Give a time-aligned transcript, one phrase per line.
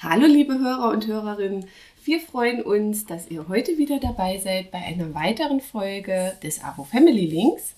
[0.00, 1.66] Hallo liebe Hörer und Hörerinnen,
[2.04, 6.84] wir freuen uns, dass ihr heute wieder dabei seid bei einer weiteren Folge des AWO
[6.84, 7.74] Family Links.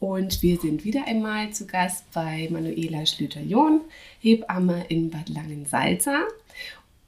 [0.00, 3.82] Und wir sind wieder einmal zu Gast bei Manuela Schlüter-John,
[4.18, 6.26] Hebamme in Bad Langensalza.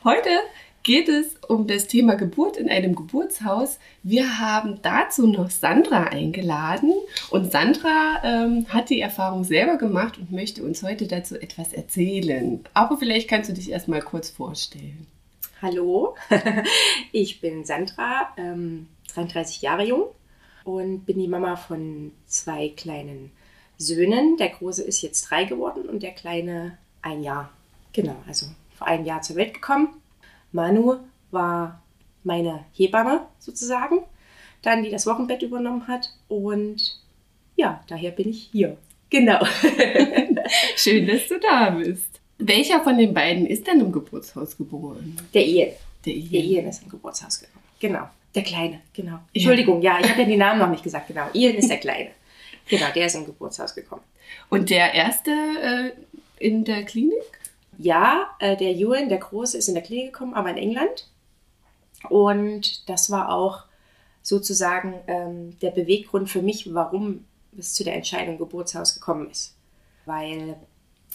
[0.05, 0.31] Heute
[0.83, 3.79] geht es um das Thema Geburt in einem Geburtshaus.
[4.03, 6.93] Wir haben dazu noch Sandra eingeladen
[7.31, 12.65] und Sandra ähm, hat die Erfahrung selber gemacht und möchte uns heute dazu etwas erzählen.
[12.75, 15.07] Aber vielleicht kannst du dich erstmal kurz vorstellen.
[15.61, 16.17] Hallo,
[17.13, 20.07] ich bin Sandra, ähm, 33 Jahre jung
[20.65, 23.31] und bin die Mama von zwei kleinen
[23.79, 24.37] Söhnen.
[24.39, 27.51] Der große ist jetzt drei geworden und der kleine ein Jahr.
[27.93, 30.02] Genau, also vor einem Jahr zur Welt gekommen.
[30.53, 30.97] Manu
[31.31, 31.83] war
[32.25, 34.01] meine Hebamme sozusagen,
[34.63, 37.01] dann die das Wochenbett übernommen hat und
[37.57, 38.77] ja, daher bin ich hier.
[39.11, 39.45] Genau.
[40.77, 42.21] Schön, dass du da bist.
[42.39, 45.17] Welcher von den beiden ist denn im Geburtshaus geboren?
[45.35, 45.71] Der Ian.
[46.05, 46.31] Der Ian.
[46.31, 47.63] Der Ian ist im Geburtshaus geboren.
[47.79, 48.09] Genau.
[48.35, 49.19] Der Kleine, genau.
[49.35, 51.27] Entschuldigung, ja, ja ich habe ja die Namen noch nicht gesagt, genau.
[51.35, 52.11] Ian ist der Kleine.
[52.69, 54.03] Genau, der ist im Geburtshaus gekommen.
[54.49, 55.91] Und der erste äh,
[56.39, 57.42] in der Klinik?
[57.79, 61.09] Ja, äh, der Ewan, der Große, ist in der Klinik gekommen, aber in England.
[62.09, 63.65] Und das war auch
[64.23, 67.25] sozusagen ähm, der Beweggrund für mich, warum
[67.59, 69.57] es zu der Entscheidung Geburtshaus gekommen ist.
[70.07, 70.57] Weil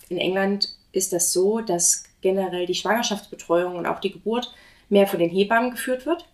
[0.09, 4.53] in England ist das so, dass generell die Schwangerschaftsbetreuung und auch die Geburt
[4.89, 6.27] mehr von den Hebammen geführt wird.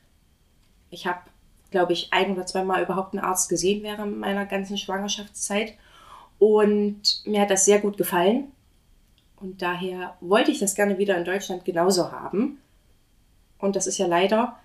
[0.90, 1.22] Ich habe,
[1.72, 5.74] glaube ich, ein oder zweimal überhaupt einen Arzt gesehen während meiner ganzen Schwangerschaftszeit.
[6.40, 8.52] Und mir hat das sehr gut gefallen.
[9.44, 12.60] Und daher wollte ich das gerne wieder in Deutschland genauso haben.
[13.60, 14.58] Und das ist ja leider,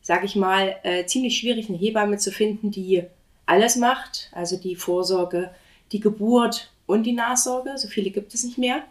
[0.00, 3.04] sage ich mal, äh, ziemlich schwierig, eine Hebamme zu finden, die
[3.44, 4.30] alles macht.
[4.32, 5.50] Also die Vorsorge,
[5.92, 7.76] die Geburt und die Nachsorge.
[7.76, 8.82] So viele gibt es nicht mehr.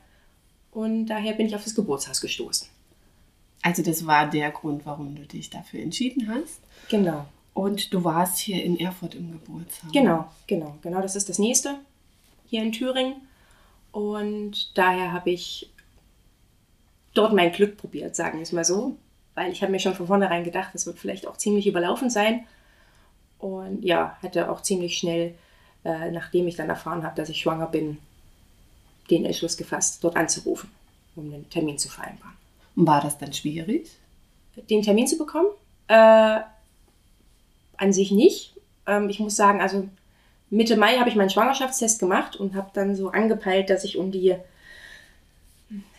[0.72, 2.68] Und daher bin ich auf das Geburtshaus gestoßen.
[3.64, 6.62] Also das war der Grund, warum du dich dafür entschieden hast.
[6.90, 7.26] Genau.
[7.56, 9.92] Und du warst hier in Erfurt im Geburtshaus.
[9.92, 11.02] Genau, genau, genau.
[11.02, 11.80] Das ist das nächste
[12.46, 13.16] hier in Thüringen.
[13.94, 15.72] Und daher habe ich
[17.14, 18.98] dort mein Glück probiert, sagen wir es mal so.
[19.36, 22.46] Weil ich habe mir schon von vornherein gedacht, das wird vielleicht auch ziemlich überlaufen sein.
[23.38, 25.36] Und ja, hatte auch ziemlich schnell,
[25.86, 28.00] äh, nachdem ich dann erfahren habe, dass ich schwanger bin,
[29.10, 30.72] den Entschluss gefasst, dort anzurufen,
[31.16, 32.36] um einen Termin zu vereinbaren.
[32.76, 33.92] War das dann schwierig?
[34.70, 35.50] Den Termin zu bekommen?
[35.88, 36.40] Äh,
[37.78, 38.56] an sich nicht.
[38.88, 39.88] Ähm, ich muss sagen, also
[40.54, 44.12] Mitte Mai habe ich meinen Schwangerschaftstest gemacht und habe dann so angepeilt, dass ich um
[44.12, 44.36] die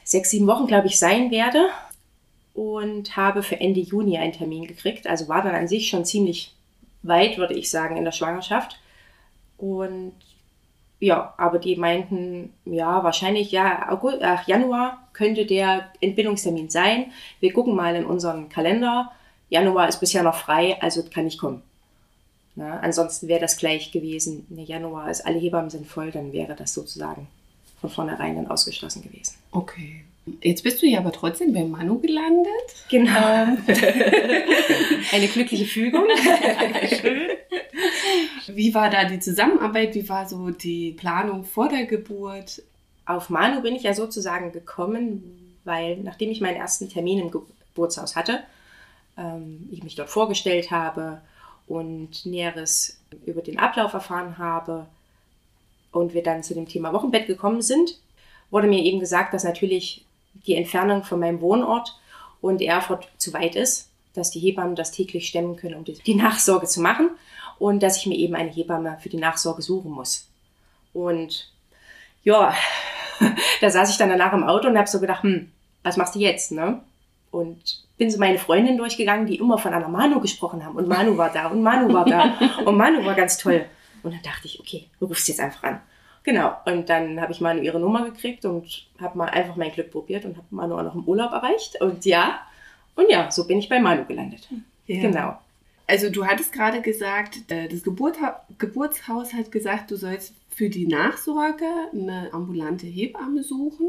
[0.05, 1.69] sechs, sieben Wochen, glaube ich, sein werde.
[2.55, 5.09] Und habe für Ende Juni einen Termin gekriegt.
[5.09, 6.55] Also war dann an sich schon ziemlich
[7.03, 8.79] weit, würde ich sagen, in der Schwangerschaft.
[9.59, 10.13] Und
[11.01, 17.11] ja, aber die meinten, ja, wahrscheinlich, ja, August, ach, Januar könnte der Entbindungstermin sein.
[17.41, 19.11] Wir gucken mal in unseren Kalender.
[19.49, 21.61] Januar ist bisher noch frei, also kann ich kommen.
[22.57, 26.55] Na, ansonsten wäre das gleich gewesen, im Januar ist alle Hebammen sind voll, dann wäre
[26.55, 27.27] das sozusagen
[27.81, 29.35] von vornherein dann ausgeschlossen gewesen.
[29.51, 30.05] Okay.
[30.41, 32.49] Jetzt bist du ja aber trotzdem bei Manu gelandet.
[32.89, 33.11] Genau.
[33.11, 33.59] Ähm.
[35.13, 36.05] Eine glückliche Fügung.
[36.89, 37.29] Schön.
[38.47, 39.95] Wie war da die Zusammenarbeit?
[39.95, 42.63] Wie war so die Planung vor der Geburt?
[43.05, 48.17] Auf Manu bin ich ja sozusagen gekommen, weil nachdem ich meinen ersten Termin im Geburtshaus
[48.17, 48.41] hatte,
[49.19, 51.21] ähm, ich mich dort vorgestellt habe,
[51.67, 54.87] und Näheres über den Ablauf erfahren habe
[55.93, 57.99] und wir dann zu dem Thema Wochenbett gekommen sind,
[58.51, 60.05] wurde mir eben gesagt, dass natürlich
[60.47, 61.99] die Entfernung von meinem Wohnort
[62.41, 66.67] und Erfurt zu weit ist, dass die Hebammen das täglich stemmen können, um die Nachsorge
[66.67, 67.11] zu machen
[67.59, 70.29] und dass ich mir eben eine Hebamme für die Nachsorge suchen muss.
[70.93, 71.51] Und
[72.23, 72.55] ja,
[73.61, 75.51] da saß ich dann danach im Auto und habe so gedacht, hm,
[75.83, 76.81] was machst du jetzt, ne?
[77.35, 80.77] Und bin so meine Freundin durchgegangen, die immer von einer Manu gesprochen haben.
[80.77, 82.35] Und Manu war da und Manu war da
[82.65, 83.67] und Manu war ganz toll.
[84.03, 85.81] Und dann dachte ich, okay, du rufst jetzt einfach an.
[86.23, 86.57] Genau.
[86.65, 90.25] Und dann habe ich Manu ihre Nummer gekriegt und habe mal einfach mein Glück probiert
[90.25, 91.81] und habe Manu auch noch im Urlaub erreicht.
[91.81, 92.41] Und ja,
[92.95, 94.49] und ja, so bin ich bei Manu gelandet.
[94.87, 95.03] Ja.
[95.03, 95.39] Genau.
[95.87, 101.67] Also du hattest gerade gesagt, äh, das Geburtshaus hat gesagt, du sollst für die Nachsorge
[101.93, 103.89] eine ambulante Hebamme suchen.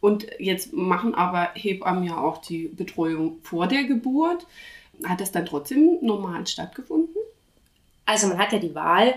[0.00, 4.46] Und jetzt machen aber Hebammen ja auch die Betreuung vor der Geburt.
[5.04, 7.16] Hat das dann trotzdem normal stattgefunden?
[8.06, 9.14] Also man hat ja die Wahl,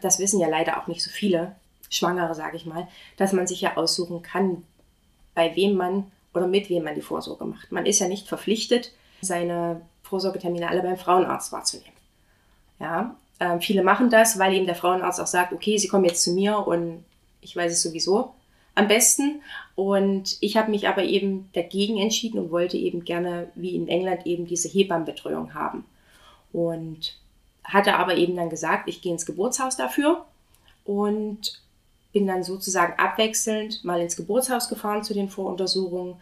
[0.00, 1.56] das wissen ja leider auch nicht so viele
[1.88, 4.62] Schwangere, sage ich mal, dass man sich ja aussuchen kann,
[5.34, 7.72] bei wem man oder mit wem man die Vorsorge macht.
[7.72, 11.92] Man ist ja nicht verpflichtet, seine Vorsorgetermine alle beim Frauenarzt wahrzunehmen.
[12.78, 16.22] Ja, äh, viele machen das, weil eben der Frauenarzt auch sagt, okay, Sie kommen jetzt
[16.22, 17.04] zu mir und
[17.40, 18.34] ich weiß es sowieso
[18.76, 19.42] am besten.
[19.74, 24.24] Und ich habe mich aber eben dagegen entschieden und wollte eben gerne, wie in England,
[24.26, 25.84] eben diese Hebammenbetreuung haben.
[26.52, 27.18] Und
[27.64, 30.24] hatte aber eben dann gesagt, ich gehe ins Geburtshaus dafür
[30.84, 31.60] und
[32.12, 36.14] bin dann sozusagen abwechselnd mal ins Geburtshaus gefahren zu den Voruntersuchungen,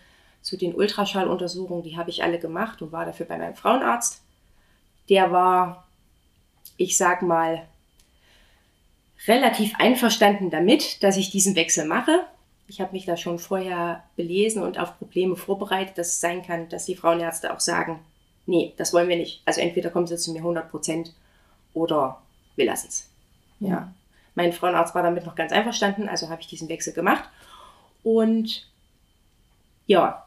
[0.42, 4.22] zu den Ultraschalluntersuchungen, die habe ich alle gemacht und war dafür bei meinem Frauenarzt.
[5.08, 5.86] Der war,
[6.76, 7.66] ich sag mal,
[9.26, 12.26] relativ einverstanden damit, dass ich diesen Wechsel mache.
[12.66, 16.68] Ich habe mich da schon vorher belesen und auf Probleme vorbereitet, dass es sein kann,
[16.68, 18.00] dass die Frauenärzte auch sagen,
[18.46, 19.42] nee, das wollen wir nicht.
[19.44, 21.12] Also entweder kommen sie zu mir 100 Prozent
[21.74, 22.22] oder
[22.56, 23.10] wir lassen es.
[23.60, 23.68] Ja.
[23.68, 23.92] ja.
[24.34, 27.28] Mein Frauenarzt war damit noch ganz einverstanden, also habe ich diesen Wechsel gemacht.
[28.02, 28.66] Und
[29.86, 30.24] ja,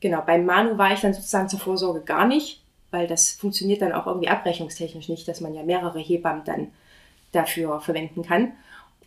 [0.00, 3.92] genau, beim Manu war ich dann sozusagen zur Vorsorge gar nicht, weil das funktioniert dann
[3.92, 6.70] auch irgendwie abrechnungstechnisch nicht, dass man ja mehrere Hebammen dann
[7.32, 8.52] dafür verwenden kann.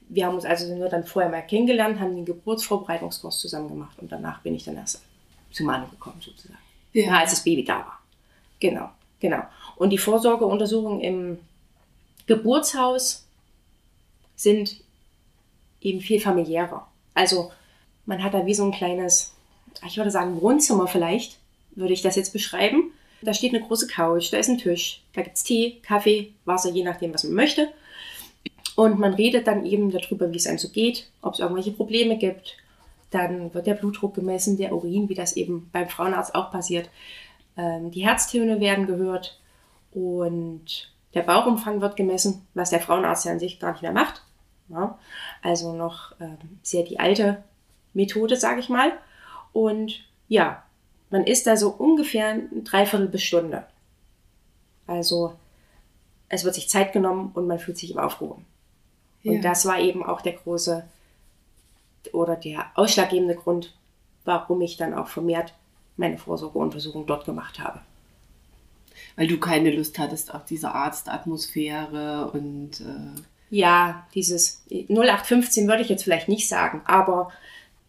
[0.09, 4.11] Wir haben uns also nur dann vorher mal kennengelernt, haben den Geburtsvorbereitungskurs zusammen gemacht und
[4.11, 5.01] danach bin ich dann erst
[5.51, 6.59] zu Manu gekommen sozusagen.
[6.93, 7.19] Ja.
[7.19, 7.99] als das Baby da war.
[8.59, 8.89] Genau,
[9.19, 9.43] genau.
[9.75, 11.39] Und die Vorsorgeuntersuchungen im
[12.25, 13.25] Geburtshaus
[14.35, 14.77] sind
[15.81, 16.87] eben viel familiärer.
[17.13, 17.51] Also
[18.05, 19.33] man hat da wie so ein kleines,
[19.85, 21.37] ich würde sagen Wohnzimmer vielleicht,
[21.71, 22.91] würde ich das jetzt beschreiben.
[23.21, 26.69] Da steht eine große Couch, da ist ein Tisch, da gibt es Tee, Kaffee, Wasser,
[26.69, 27.69] je nachdem, was man möchte.
[28.77, 32.15] Und man redet dann eben darüber, wie es einem so geht, ob es irgendwelche Probleme
[32.15, 32.57] gibt.
[33.09, 36.87] Dann wird der Blutdruck gemessen, der Urin, wie das eben beim Frauenarzt auch passiert.
[37.57, 39.41] Ähm, die Herztöne werden gehört
[39.93, 44.21] und der Bauchumfang wird gemessen, was der Frauenarzt ja an sich gar nicht mehr macht.
[44.69, 44.99] Ja,
[45.41, 47.43] also noch ähm, sehr die alte
[47.95, 48.91] Methode, sage ich mal.
[49.53, 50.61] Und ja,
[51.09, 53.65] man ist da so ungefähr eine Dreiviertel bis Stunde.
[54.85, 55.33] Also
[56.29, 58.45] es wird sich Zeit genommen und man fühlt sich im aufgehoben.
[59.27, 59.33] Ja.
[59.33, 60.85] Und das war eben auch der große
[62.13, 63.73] oder der ausschlaggebende Grund,
[64.23, 65.53] warum ich dann auch vermehrt
[65.97, 67.81] meine Vorsorgeuntersuchung dort gemacht habe.
[69.15, 72.81] Weil du keine Lust hattest auf diese Arztatmosphäre und.
[72.81, 77.31] Äh ja, dieses 0815 würde ich jetzt vielleicht nicht sagen, aber.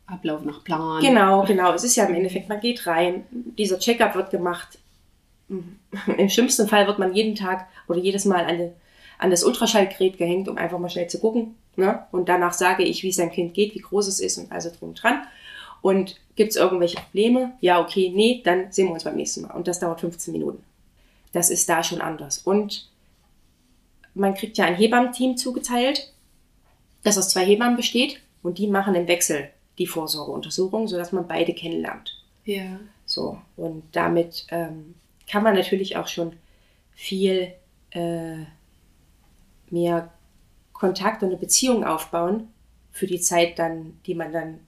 [0.07, 1.03] Ablauf nach Plan.
[1.03, 1.73] Genau, genau.
[1.73, 4.79] Es ist ja im Endeffekt, man geht rein, dieser Checkup wird gemacht.
[5.49, 8.73] Im schlimmsten Fall wird man jeden Tag oder jedes Mal die
[9.19, 11.57] an das Ultraschallgerät gehängt, um einfach mal schnell zu gucken.
[11.77, 12.05] Ne?
[12.13, 14.71] Und danach sage ich, wie es deinem Kind geht, wie groß es ist und also
[14.71, 15.23] drum dran.
[15.83, 17.53] Und gibt es irgendwelche Probleme?
[17.61, 19.55] Ja, okay, nee, dann sehen wir uns beim nächsten Mal.
[19.55, 20.63] Und das dauert 15 Minuten.
[21.33, 22.39] Das ist da schon anders.
[22.39, 22.89] Und
[24.15, 26.13] man kriegt ja ein Hebammenteam zugeteilt,
[27.05, 31.55] das aus zwei Hebammen besteht und die machen im Wechsel die Vorsorgeuntersuchung, sodass man beide
[31.55, 32.21] kennenlernt.
[32.45, 32.81] Ja.
[33.07, 34.95] So, und damit ähm,
[35.31, 36.33] kann man natürlich auch schon
[36.95, 37.53] viel
[37.91, 38.45] äh,
[39.73, 40.11] mehr
[40.73, 42.49] Kontakt und eine Beziehung aufbauen
[42.93, 44.61] für die Zeit dann, die man dann,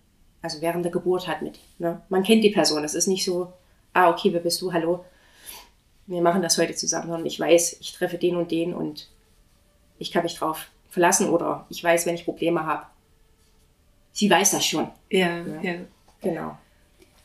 [0.42, 1.58] also während der Geburt hat mit.
[1.78, 2.00] Ne?
[2.08, 2.84] Man kennt die Person.
[2.84, 3.52] Es ist nicht so,
[3.92, 4.72] ah, okay, wer bist du?
[4.72, 5.04] Hallo.
[6.06, 9.08] Wir machen das heute zusammen, sondern ich weiß, ich treffe den und den und
[9.98, 12.86] ich kann mich drauf verlassen oder ich weiß, wenn ich Probleme habe.
[14.12, 14.88] Sie weiß das schon.
[15.08, 15.60] Ja, ja.
[15.62, 15.74] ja.
[16.20, 16.58] Genau.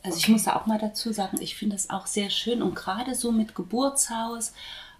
[0.03, 2.75] Also ich muss da auch mal dazu sagen, ich finde das auch sehr schön und
[2.75, 4.53] gerade so mit Geburtshaus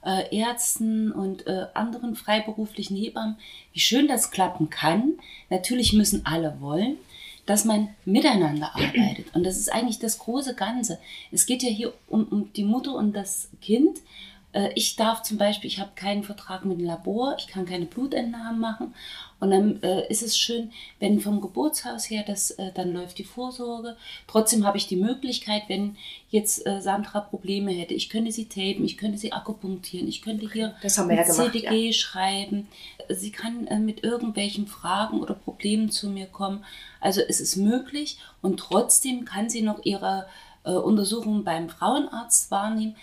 [0.05, 3.37] äh, Ärzten und äh, anderen freiberuflichen Hebammen,
[3.73, 5.13] wie schön das klappen kann.
[5.49, 6.97] Natürlich müssen alle wollen,
[7.45, 9.33] dass man miteinander arbeitet.
[9.35, 10.99] Und das ist eigentlich das große Ganze.
[11.31, 13.99] Es geht ja hier um, um die Mutter und das Kind.
[14.55, 17.85] Äh, ich darf zum Beispiel, ich habe keinen Vertrag mit dem Labor, ich kann keine
[17.85, 18.93] Blutentnahmen machen.
[19.41, 23.25] Und dann äh, ist es schön, wenn vom Geburtshaus her das äh, dann läuft die
[23.25, 23.97] Vorsorge.
[24.27, 25.97] Trotzdem habe ich die Möglichkeit, wenn
[26.29, 30.49] jetzt äh, Sandra Probleme hätte, ich könnte sie tapen, ich könnte sie akupunktieren, ich könnte
[30.49, 31.93] hier das ja gemacht, CDG ja.
[31.93, 32.67] schreiben.
[33.09, 36.63] Sie kann äh, mit irgendwelchen Fragen oder Problemen zu mir kommen.
[37.01, 40.27] Also es ist möglich und trotzdem kann sie noch ihre
[40.63, 42.95] äh, Untersuchungen beim Frauenarzt wahrnehmen.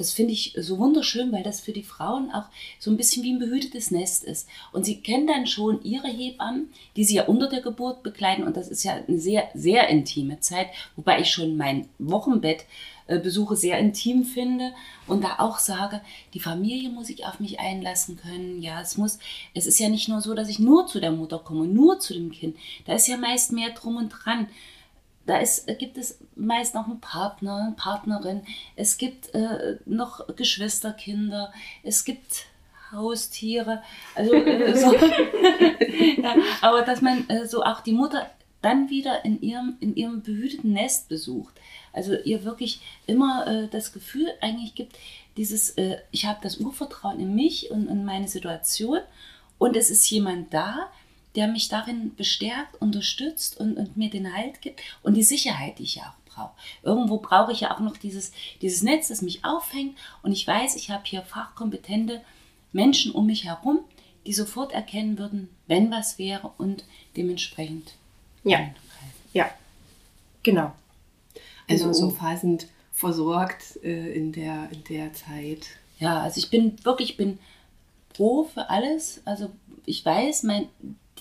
[0.00, 2.46] Das finde ich so wunderschön, weil das für die Frauen auch
[2.78, 4.48] so ein bisschen wie ein behütetes Nest ist.
[4.72, 8.44] Und sie kennen dann schon ihre Hebammen, die sie ja unter der Geburt begleiten.
[8.44, 13.78] Und das ist ja eine sehr, sehr intime Zeit, wobei ich schon mein Wochenbettbesuche sehr
[13.78, 14.72] intim finde
[15.06, 16.00] und da auch sage,
[16.32, 18.62] die Familie muss sich auf mich einlassen können.
[18.62, 19.18] Ja, es muss,
[19.52, 22.14] es ist ja nicht nur so, dass ich nur zu der Mutter komme, nur zu
[22.14, 22.56] dem Kind.
[22.86, 24.48] Da ist ja meist mehr drum und dran.
[25.30, 28.42] Da ist, gibt es meist noch einen Partner, eine Partnerin.
[28.74, 31.52] Es gibt äh, noch Geschwisterkinder.
[31.84, 32.46] Es gibt
[32.90, 33.80] Haustiere.
[34.16, 34.92] Also, äh, so.
[34.92, 38.28] ja, aber dass man äh, so auch die Mutter
[38.60, 41.54] dann wieder in ihrem, in ihrem behüteten Nest besucht.
[41.92, 44.98] Also ihr wirklich immer äh, das Gefühl eigentlich gibt,
[45.36, 48.98] dieses, äh, ich habe das Urvertrauen in mich und in meine Situation
[49.58, 50.90] und es ist jemand da,
[51.36, 55.84] der mich darin bestärkt, unterstützt und, und mir den Halt gibt und die Sicherheit, die
[55.84, 56.52] ich ja auch brauche.
[56.82, 58.32] Irgendwo brauche ich ja auch noch dieses,
[58.62, 62.20] dieses Netz, das mich auffängt und ich weiß, ich habe hier fachkompetente
[62.72, 63.80] Menschen um mich herum,
[64.26, 66.84] die sofort erkennen würden, wenn was wäre und
[67.16, 67.94] dementsprechend.
[68.44, 68.60] Ja.
[69.32, 69.50] Ja.
[70.42, 70.72] Genau.
[71.68, 72.06] Also genau so.
[72.06, 75.66] umfassend versorgt äh, in, der, in der Zeit.
[75.98, 77.38] Ja, also ich bin wirklich, bin
[78.14, 79.22] froh für alles.
[79.24, 79.50] Also
[79.86, 80.68] ich weiß, mein,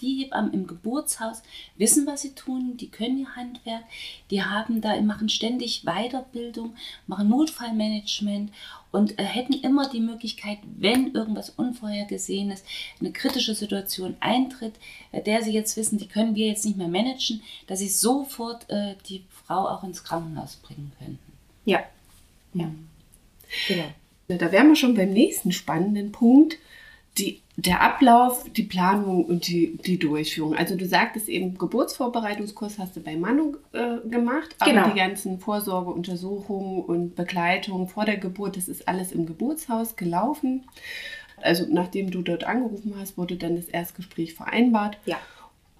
[0.01, 1.43] die Hebammen im Geburtshaus
[1.77, 3.83] wissen, was sie tun, die können ihr Handwerk,
[4.31, 6.75] die haben da, machen ständig Weiterbildung,
[7.07, 8.51] machen Notfallmanagement
[8.91, 12.63] und äh, hätten immer die Möglichkeit, wenn irgendwas Unvorhergesehenes,
[12.99, 14.73] eine kritische Situation eintritt,
[15.11, 18.69] äh, der sie jetzt wissen, die können wir jetzt nicht mehr managen, dass sie sofort
[18.69, 21.19] äh, die Frau auch ins Krankenhaus bringen könnten.
[21.65, 21.83] Ja.
[22.53, 22.71] ja.
[23.67, 23.85] Genau.
[24.27, 26.57] Da wären wir schon beim nächsten spannenden Punkt
[27.19, 30.55] die, der Ablauf, die Planung und die, die Durchführung.
[30.55, 34.89] Also du sagtest eben, Geburtsvorbereitungskurs hast du bei Manu äh, gemacht, aber genau.
[34.89, 40.63] die ganzen Vorsorgeuntersuchungen und Begleitung vor der Geburt, das ist alles im Geburtshaus gelaufen.
[41.41, 44.97] Also nachdem du dort angerufen hast, wurde dann das Erstgespräch vereinbart.
[45.05, 45.17] Ja.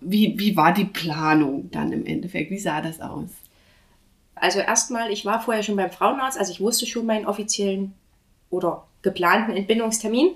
[0.02, 2.52] Wie, wie war die Planung dann im Endeffekt?
[2.52, 3.30] Wie sah das aus?
[4.36, 7.94] Also erstmal, ich war vorher schon beim Frauenarzt, also ich wusste schon meinen offiziellen
[8.50, 10.32] oder geplanten Entbindungstermin.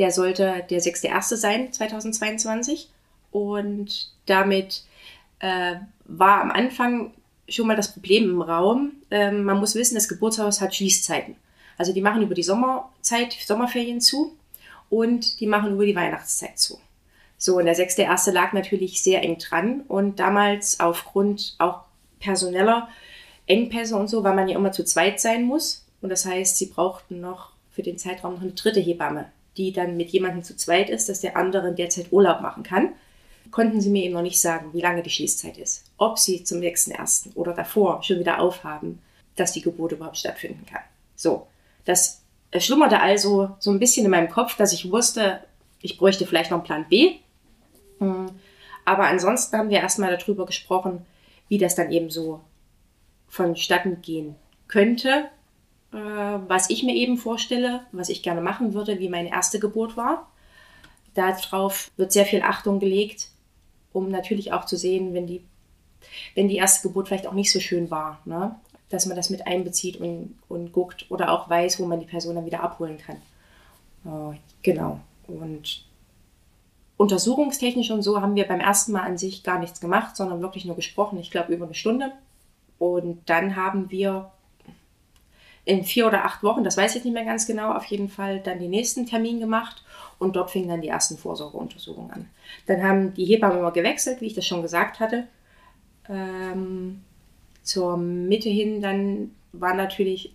[0.00, 1.36] Der sollte der 6.1.
[1.36, 2.88] sein, 2022.
[3.32, 4.84] Und damit
[5.40, 5.74] äh,
[6.06, 7.12] war am Anfang
[7.50, 8.92] schon mal das Problem im Raum.
[9.10, 11.36] Ähm, man muss wissen, das Geburtshaus hat Schließzeiten.
[11.76, 14.34] Also die machen über die Sommerzeit, Sommerferien zu
[14.88, 16.80] und die machen über die Weihnachtszeit zu.
[17.36, 18.32] So, und der 6.1.
[18.32, 21.82] lag natürlich sehr eng dran und damals aufgrund auch
[22.20, 22.88] personeller
[23.46, 25.84] Engpässe und so, weil man ja immer zu zweit sein muss.
[26.00, 29.96] Und das heißt, sie brauchten noch für den Zeitraum noch eine dritte Hebamme die dann
[29.96, 32.92] mit jemandem zu zweit ist, dass der andere in der Zeit Urlaub machen kann,
[33.50, 35.84] konnten sie mir eben noch nicht sagen, wie lange die Schließzeit ist.
[35.96, 39.00] Ob sie zum nächsten ersten oder davor schon wieder aufhaben,
[39.36, 40.82] dass die Geburt überhaupt stattfinden kann.
[41.16, 41.46] So,
[41.84, 42.22] das
[42.58, 45.40] schlummerte also so ein bisschen in meinem Kopf, dass ich wusste,
[45.80, 47.16] ich bräuchte vielleicht noch einen Plan B.
[47.98, 48.30] Hm.
[48.84, 51.04] Aber ansonsten haben wir erstmal darüber gesprochen,
[51.48, 52.40] wie das dann eben so
[53.28, 54.36] vonstatten gehen
[54.68, 55.30] könnte,
[55.92, 59.96] äh, was ich mir eben vorstelle, was ich gerne machen würde, wie meine erste Geburt
[59.96, 60.28] war.
[61.14, 63.28] Darauf wird sehr viel Achtung gelegt,
[63.92, 65.44] um natürlich auch zu sehen, wenn die,
[66.34, 68.54] wenn die erste Geburt vielleicht auch nicht so schön war, ne?
[68.88, 72.34] dass man das mit einbezieht und, und guckt oder auch weiß, wo man die Person
[72.34, 73.16] dann wieder abholen kann.
[74.04, 75.00] Äh, genau.
[75.26, 75.84] Und
[76.96, 80.64] untersuchungstechnisch und so haben wir beim ersten Mal an sich gar nichts gemacht, sondern wirklich
[80.64, 82.12] nur gesprochen, ich glaube über eine Stunde.
[82.78, 84.30] Und dann haben wir
[85.70, 88.40] in vier oder acht Wochen, das weiß ich nicht mehr ganz genau, auf jeden Fall
[88.40, 89.84] dann den nächsten Termin gemacht
[90.18, 92.28] und dort fingen dann die ersten Vorsorgeuntersuchungen an.
[92.66, 95.28] Dann haben die Hebammen immer gewechselt, wie ich das schon gesagt hatte.
[96.08, 97.02] Ähm,
[97.62, 100.34] zur Mitte hin dann war natürlich,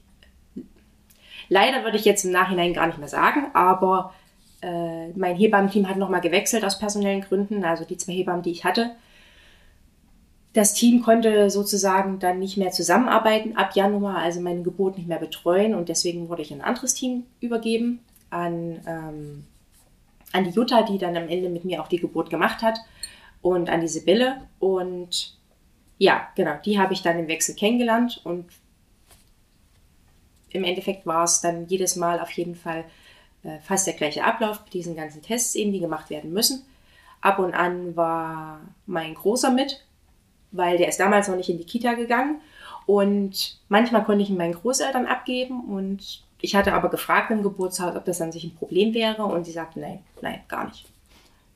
[1.50, 4.13] leider würde ich jetzt im Nachhinein gar nicht mehr sagen, aber
[4.62, 8.63] äh, mein Hebammenteam hat nochmal gewechselt aus personellen Gründen, also die zwei Hebammen, die ich
[8.63, 8.96] hatte,
[10.55, 15.19] das Team konnte sozusagen dann nicht mehr zusammenarbeiten ab Januar, also meine Geburt nicht mehr
[15.19, 15.75] betreuen.
[15.75, 19.43] Und deswegen wurde ich an ein anderes Team übergeben, an, ähm,
[20.31, 22.79] an die Jutta, die dann am Ende mit mir auch die Geburt gemacht hat
[23.41, 24.43] und an die Sibylle.
[24.59, 25.38] Und
[25.97, 28.21] ja, genau, die habe ich dann im Wechsel kennengelernt.
[28.24, 28.45] Und
[30.51, 32.85] im Endeffekt war es dann jedes Mal auf jeden Fall
[33.43, 36.65] äh, fast der gleiche Ablauf mit diesen ganzen Tests eben, die gemacht werden müssen.
[37.19, 39.83] Ab und an war mein Großer mit,
[40.55, 42.41] weil der ist damals noch nicht in die Kita gegangen.
[42.85, 47.95] Und manchmal konnte ich ihn meinen Großeltern abgeben und ich hatte aber gefragt im Geburtshaus,
[47.95, 50.85] ob das an sich ein Problem wäre und sie sagten, nein, nein, gar nicht.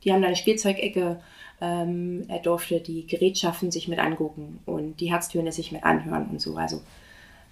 [0.03, 1.21] Die haben da eine Spielzeugecke,
[1.61, 6.41] ähm, er durfte die Gerätschaften sich mit angucken und die Herztöne sich mit anhören und
[6.41, 6.55] so.
[6.55, 6.81] Also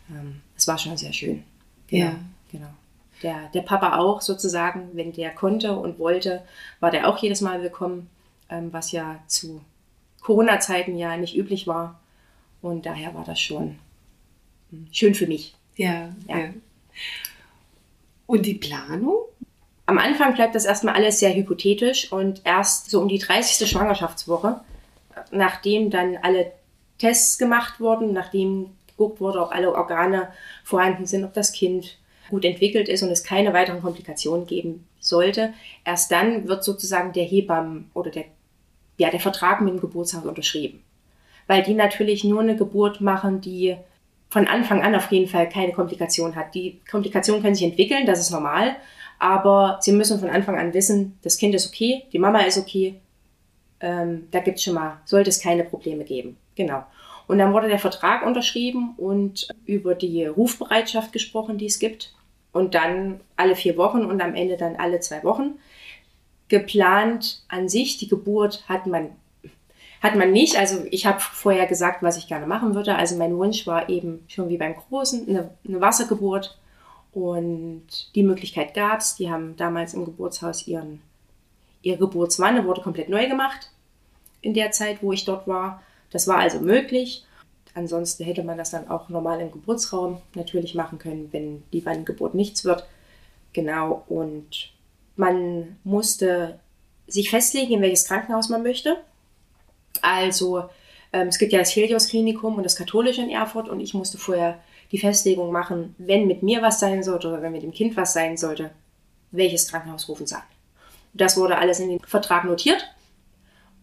[0.10, 1.44] ähm, es war schon sehr schön.
[1.88, 2.16] Genau, ja.
[2.52, 2.70] genau.
[3.22, 6.44] Der, der Papa auch sozusagen, wenn der konnte und wollte,
[6.80, 8.10] war der auch jedes Mal willkommen,
[8.50, 9.62] ähm, was ja zu
[10.28, 12.02] Corona-Zeiten ja nicht üblich war.
[12.62, 13.80] Und daher war das schon
[14.72, 15.56] hm, schön für mich.
[15.78, 16.38] Ja, ja.
[16.38, 16.50] ja.
[18.26, 19.20] Und die Planung?
[19.86, 23.70] Am Anfang bleibt das erstmal alles sehr hypothetisch und erst so um die 30.
[23.70, 24.60] Schwangerschaftswoche,
[25.32, 26.52] nachdem dann alle
[26.98, 30.34] Tests gemacht wurden, nachdem geguckt wurde, ob alle Organe
[30.66, 35.54] vorhanden sind, ob das Kind gut entwickelt ist und es keine weiteren Komplikationen geben sollte,
[35.86, 38.26] erst dann wird sozusagen der Hebammen oder der
[38.98, 40.84] ja, der Vertrag mit dem Geburtshaus unterschrieben.
[41.48, 43.78] Weil die natürlich nur eine Geburt machen, die
[44.30, 46.54] von Anfang an auf jeden Fall keine Komplikation hat.
[46.54, 48.76] Die Komplikationen können sich entwickeln, das ist normal,
[49.20, 53.00] aber sie müssen von Anfang an wissen, das Kind ist okay, die Mama ist okay
[53.80, 56.38] ähm, da gibt es schon mal, sollte es keine Probleme geben.
[56.56, 56.84] Genau.
[57.28, 62.14] Und dann wurde der Vertrag unterschrieben und über die Rufbereitschaft gesprochen, die es gibt.
[62.54, 65.60] Und dann alle vier Wochen und am Ende dann alle zwei Wochen.
[66.50, 69.10] Geplant an sich, die Geburt hat man,
[70.02, 70.58] hat man nicht.
[70.58, 72.96] Also ich habe vorher gesagt, was ich gerne machen würde.
[72.96, 76.58] Also mein Wunsch war eben schon wie beim Großen eine, eine Wassergeburt.
[77.14, 79.16] Und die Möglichkeit gab es.
[79.16, 81.02] Die haben damals im Geburtshaus ihren,
[81.82, 83.72] ihre Geburtswanne wurde komplett neu gemacht
[84.42, 85.82] in der Zeit, wo ich dort war.
[86.12, 87.26] Das war also möglich.
[87.74, 92.34] Ansonsten hätte man das dann auch normal im Geburtsraum natürlich machen können, wenn die Wannengeburt
[92.34, 92.88] nichts wird.
[93.54, 94.72] Genau, und
[95.18, 96.60] man musste
[97.08, 98.98] sich festlegen, in welches Krankenhaus man möchte.
[100.02, 100.70] Also
[101.12, 104.18] ähm, es gibt ja das Helios Klinikum und das Katholische in Erfurt und ich musste
[104.18, 104.60] vorher
[104.92, 108.14] die Festlegung machen, wenn mit mir was sein sollte oder wenn mit dem Kind was
[108.14, 108.72] sein sollte,
[109.32, 110.44] welches Krankenhaus rufen an.
[111.14, 112.86] Das wurde alles in den Vertrag notiert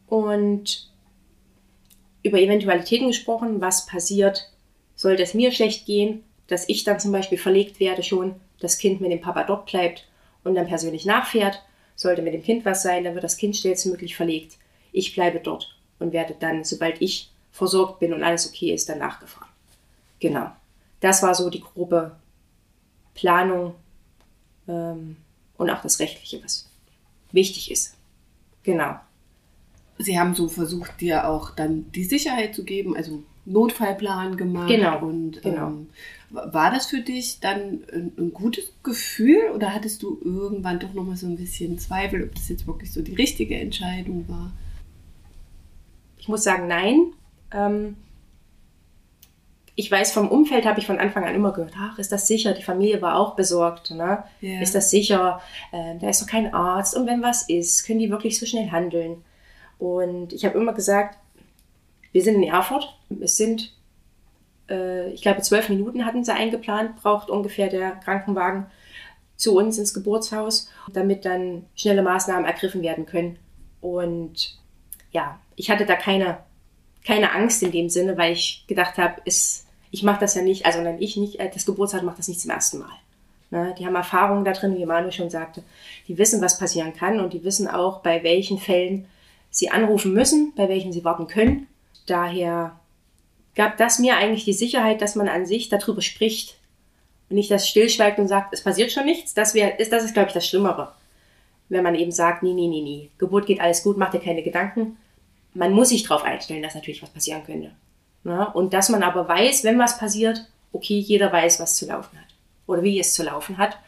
[0.07, 0.89] und
[2.23, 4.51] über Eventualitäten gesprochen, was passiert,
[4.95, 9.01] sollte es mir schlecht gehen, dass ich dann zum Beispiel verlegt werde schon, das Kind
[9.01, 10.07] mit dem Papa dort bleibt
[10.45, 11.63] und dann persönlich nachfährt.
[11.97, 14.59] Sollte mit dem Kind was sein, dann wird das Kind schnellstmöglich verlegt.
[14.93, 18.99] Ich bleibe dort und werde dann, sobald ich versorgt bin und alles okay ist, dann
[18.99, 19.49] nachgefahren.
[20.21, 20.51] Genau.
[21.01, 22.17] Das war so die grobe
[23.15, 23.75] Planung
[24.69, 25.17] ähm,
[25.57, 26.69] und auch das Rechtliche, was
[27.33, 27.97] wichtig ist.
[28.63, 28.97] Genau.
[29.99, 34.69] Sie haben so versucht, dir auch dann die Sicherheit zu geben, also Notfallplan gemacht.
[34.69, 34.99] Genau.
[35.01, 35.69] Und genau.
[35.69, 35.89] Ähm,
[36.35, 41.17] war das für dich dann ein, ein, gutes Gefühl oder hattest du irgendwann doch nochmal
[41.17, 44.53] so ein bisschen Zweifel, ob das jetzt wirklich so die richtige Entscheidung war?
[46.19, 47.13] Ich muss sagen, nein.
[47.53, 47.97] Ähm,
[49.77, 52.53] ich weiß, vom Umfeld habe ich von Anfang an immer gehört, ach, ist das sicher?
[52.53, 53.91] Die Familie war auch besorgt.
[53.91, 54.23] Ne?
[54.43, 54.63] Yeah.
[54.63, 55.41] Ist das sicher?
[55.73, 56.97] Äh, da ist doch kein Arzt.
[56.97, 59.25] Und wenn was ist, können die wirklich so schnell handeln?
[59.79, 61.19] Und ich habe immer gesagt,
[62.13, 62.97] wir sind in Erfurt.
[63.21, 63.73] Es sind,
[64.69, 68.67] äh, ich glaube, zwölf Minuten hatten sie eingeplant, braucht ungefähr der Krankenwagen
[69.37, 73.39] zu uns ins Geburtshaus, damit dann schnelle Maßnahmen ergriffen werden können.
[73.81, 74.59] Und
[75.11, 76.39] ja, ich hatte da keine,
[77.07, 80.81] keine Angst in dem Sinne, weil ich gedacht habe, ich mache das ja nicht, also
[80.81, 82.89] nein, ich nicht, äh, das Geburtshaus macht das nicht zum ersten Mal.
[83.51, 83.75] Ne?
[83.79, 85.63] Die haben Erfahrungen da drin, wie Manu schon sagte.
[86.09, 89.07] Die wissen, was passieren kann und die wissen auch, bei welchen Fällen
[89.51, 91.69] sie anrufen müssen, bei welchen sie warten können.
[92.07, 92.81] Daher
[93.55, 96.57] gab das mir eigentlich die Sicherheit, dass man an sich darüber spricht
[97.29, 99.35] und nicht das stillschweigt und sagt, es passiert schon nichts.
[99.35, 100.93] Das, wär, ist, das ist, glaube ich, das Schlimmere.
[101.69, 104.43] Wenn man eben sagt, nee, nee, nee, nee, Geburt geht alles gut, mach dir keine
[104.43, 104.99] Gedanken.
[105.55, 107.71] Man muss sich darauf einstellen, dass natürlich was passieren könnte.
[108.25, 108.45] Ja?
[108.45, 112.27] Und dass man aber weiß, wenn was passiert, okay, jeder weiß, was zu laufen hat
[112.67, 113.79] oder wie es zu laufen hat.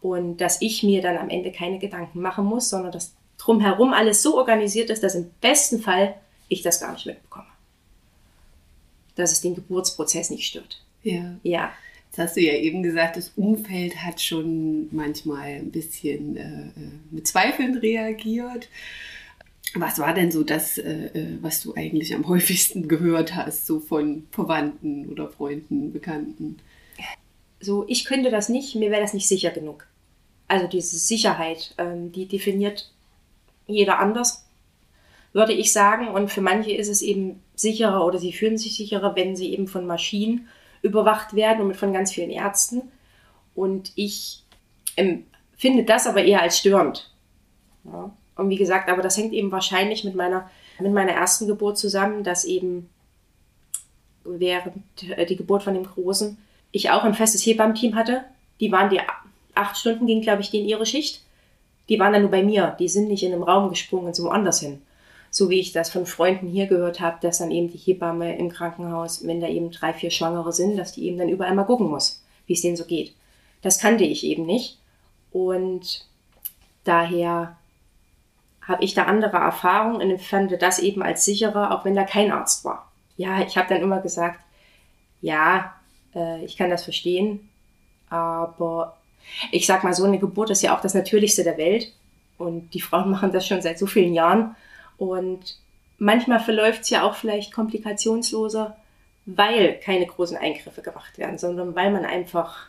[0.00, 4.22] Und dass ich mir dann am Ende keine Gedanken machen muss, sondern dass drumherum alles
[4.22, 6.14] so organisiert ist, dass im besten Fall
[6.48, 7.46] ich das gar nicht mitbekomme.
[9.16, 10.82] Dass es den Geburtsprozess nicht stört.
[11.02, 11.36] Ja.
[11.42, 11.72] Ja.
[12.08, 16.90] Jetzt hast du ja eben gesagt, das Umfeld hat schon manchmal ein bisschen äh, äh
[17.10, 18.68] mit Zweifeln reagiert.
[19.74, 23.80] Was war denn so das, äh, äh, was du eigentlich am häufigsten gehört hast, so
[23.80, 26.58] von Verwandten oder Freunden, Bekannten?
[27.60, 29.86] So, ich könnte das nicht, mir wäre das nicht sicher genug.
[30.48, 32.90] Also diese Sicherheit, ähm, die definiert
[33.66, 34.44] jeder anders,
[35.32, 36.08] würde ich sagen.
[36.08, 39.66] Und für manche ist es eben sicherer oder sie fühlen sich sicherer, wenn sie eben
[39.66, 40.48] von Maschinen
[40.82, 42.82] überwacht werden und von ganz vielen Ärzten.
[43.54, 44.44] Und ich
[44.96, 47.10] ähm, finde das aber eher als störend.
[47.84, 48.10] Ja.
[48.36, 52.22] Und wie gesagt, aber das hängt eben wahrscheinlich mit meiner, mit meiner ersten Geburt zusammen,
[52.22, 52.88] dass eben
[54.24, 54.76] während
[55.16, 56.36] äh, die Geburt von dem Großen
[56.70, 58.24] ich auch ein festes Hebammenteam hatte.
[58.60, 59.00] Die waren die
[59.54, 61.22] acht Stunden, ging, glaube ich, die in ihre Schicht
[61.88, 62.76] die waren dann nur bei mir.
[62.78, 64.82] Die sind nicht in einem Raum gesprungen und so woanders hin.
[65.36, 68.48] So wie ich das von Freunden hier gehört habe, dass dann eben die Hebamme im
[68.48, 71.90] Krankenhaus, wenn da eben drei, vier Schwangere sind, dass die eben dann überall mal gucken
[71.90, 73.14] muss, wie es denen so geht.
[73.60, 74.78] Das kannte ich eben nicht.
[75.32, 76.06] Und
[76.84, 77.58] daher
[78.62, 82.32] habe ich da andere Erfahrungen und empfand das eben als sicherer, auch wenn da kein
[82.32, 82.90] Arzt war.
[83.18, 84.40] Ja, ich habe dann immer gesagt,
[85.20, 85.74] ja,
[86.14, 87.46] äh, ich kann das verstehen,
[88.08, 88.96] aber
[89.52, 91.92] ich sag mal, so eine Geburt ist ja auch das Natürlichste der Welt.
[92.38, 94.56] Und die Frauen machen das schon seit so vielen Jahren.
[94.98, 95.58] Und
[95.98, 98.76] manchmal verläuft es ja auch vielleicht komplikationsloser,
[99.26, 102.68] weil keine großen Eingriffe gemacht werden, sondern weil man einfach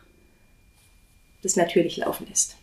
[1.44, 2.58] das natürlich laufen lässt.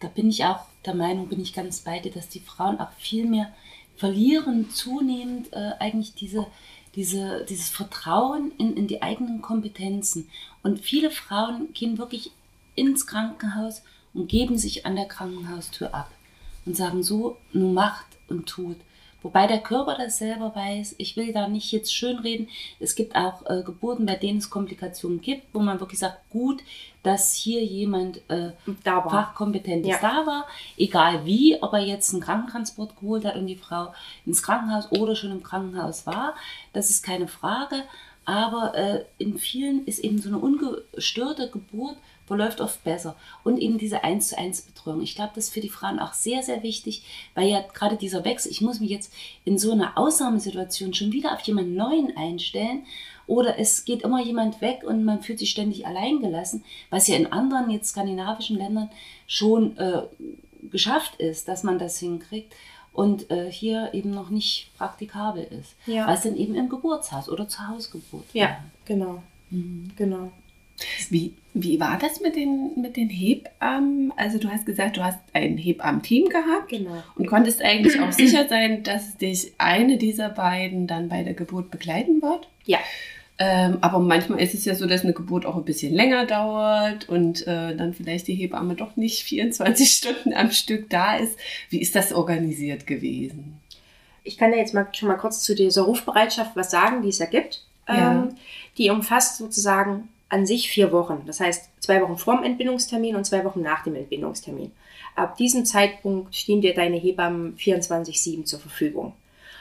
[0.00, 2.92] Da bin ich auch der Meinung, bin ich ganz bei dir, dass die Frauen auch
[2.98, 3.52] viel mehr
[3.96, 6.46] verlieren, zunehmend äh, eigentlich diese,
[6.94, 10.30] diese, dieses Vertrauen in, in die eigenen Kompetenzen.
[10.62, 12.30] Und viele Frauen gehen wirklich
[12.76, 13.82] ins Krankenhaus
[14.14, 16.10] und geben sich an der Krankenhaustür ab
[16.64, 18.76] und sagen so, nun macht und tut.
[19.20, 20.94] Wobei der Körper das selber weiß.
[20.98, 22.48] Ich will da nicht jetzt schönreden.
[22.78, 26.62] Es gibt auch äh, Geburten, bei denen es Komplikationen gibt, wo man wirklich sagt, gut,
[27.02, 28.52] dass hier jemand äh,
[28.84, 29.10] Da war.
[29.10, 29.98] Fachkompetentes Ja.
[30.00, 30.46] da war.
[30.76, 33.92] Egal wie, ob er jetzt einen Krankentransport geholt hat und die Frau
[34.24, 36.36] ins Krankenhaus oder schon im Krankenhaus war.
[36.72, 37.82] Das ist keine Frage.
[38.24, 41.96] Aber äh, in vielen ist eben so eine ungestörte Geburt
[42.28, 43.16] verläuft oft besser.
[43.42, 45.02] Und eben diese 1 zu 1 Betreuung.
[45.02, 47.02] Ich glaube, das ist für die Frauen auch sehr, sehr wichtig,
[47.34, 49.12] weil ja gerade dieser Wechsel, ich muss mich jetzt
[49.44, 52.84] in so einer Ausnahmesituation schon wieder auf jemanden Neuen einstellen.
[53.26, 57.16] Oder es geht immer jemand weg und man fühlt sich ständig allein gelassen, was ja
[57.16, 58.90] in anderen jetzt skandinavischen Ländern
[59.26, 60.02] schon äh,
[60.70, 62.54] geschafft ist, dass man das hinkriegt
[62.92, 65.76] und äh, hier eben noch nicht praktikabel ist.
[65.86, 66.06] Ja.
[66.06, 68.24] Was dann eben im Geburtshaus oder zur Hausgeburt.
[68.32, 68.56] Ja, wäre.
[68.86, 69.22] genau.
[69.50, 69.90] Mhm.
[69.96, 70.32] Genau.
[71.10, 74.12] Wie, wie war das mit den, mit den Hebammen?
[74.16, 77.02] Also du hast gesagt, du hast ein Hebammen-Team gehabt Genau.
[77.16, 81.70] und konntest eigentlich auch sicher sein, dass dich eine dieser beiden dann bei der Geburt
[81.70, 82.48] begleiten wird.
[82.64, 82.78] Ja.
[83.40, 87.08] Ähm, aber manchmal ist es ja so, dass eine Geburt auch ein bisschen länger dauert
[87.08, 91.38] und äh, dann vielleicht die Hebamme doch nicht 24 Stunden am Stück da ist.
[91.70, 93.60] Wie ist das organisiert gewesen?
[94.24, 97.18] Ich kann ja jetzt mal schon mal kurz zu dieser Rufbereitschaft was sagen, die es
[97.18, 97.62] ja gibt.
[97.88, 98.12] Ja.
[98.24, 98.34] Ähm,
[98.76, 101.22] die umfasst sozusagen an sich vier Wochen.
[101.26, 104.72] Das heißt, zwei Wochen vor dem Entbindungstermin und zwei Wochen nach dem Entbindungstermin.
[105.16, 109.14] Ab diesem Zeitpunkt stehen dir deine Hebammen 24-7 zur Verfügung.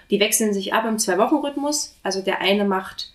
[0.09, 1.95] Die wechseln sich ab im Zwei-Wochen-Rhythmus.
[2.03, 3.11] Also der eine macht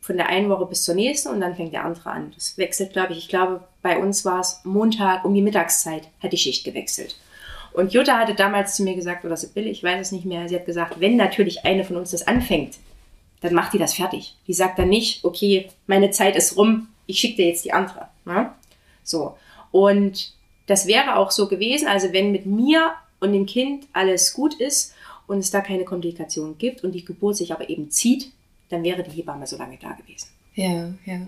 [0.00, 2.32] von der einen Woche bis zur nächsten und dann fängt der andere an.
[2.34, 3.18] Das wechselt, glaube ich.
[3.18, 7.16] Ich glaube, bei uns war es Montag um die Mittagszeit, hat die Schicht gewechselt.
[7.72, 10.56] Und Jutta hatte damals zu mir gesagt, oder Sibylle, ich weiß es nicht mehr, sie
[10.56, 12.76] hat gesagt, wenn natürlich eine von uns das anfängt,
[13.40, 14.36] dann macht die das fertig.
[14.46, 18.08] Die sagt dann nicht, okay, meine Zeit ist rum, ich schicke dir jetzt die andere.
[18.24, 18.52] Ne?
[19.02, 19.36] So.
[19.70, 20.32] Und
[20.66, 24.94] das wäre auch so gewesen, also wenn mit mir und dem Kind alles gut ist
[25.26, 28.32] und es da keine Komplikationen gibt und die Geburt sich aber eben zieht,
[28.68, 30.28] dann wäre die Hebamme so lange da gewesen.
[30.54, 31.20] Ja, ja.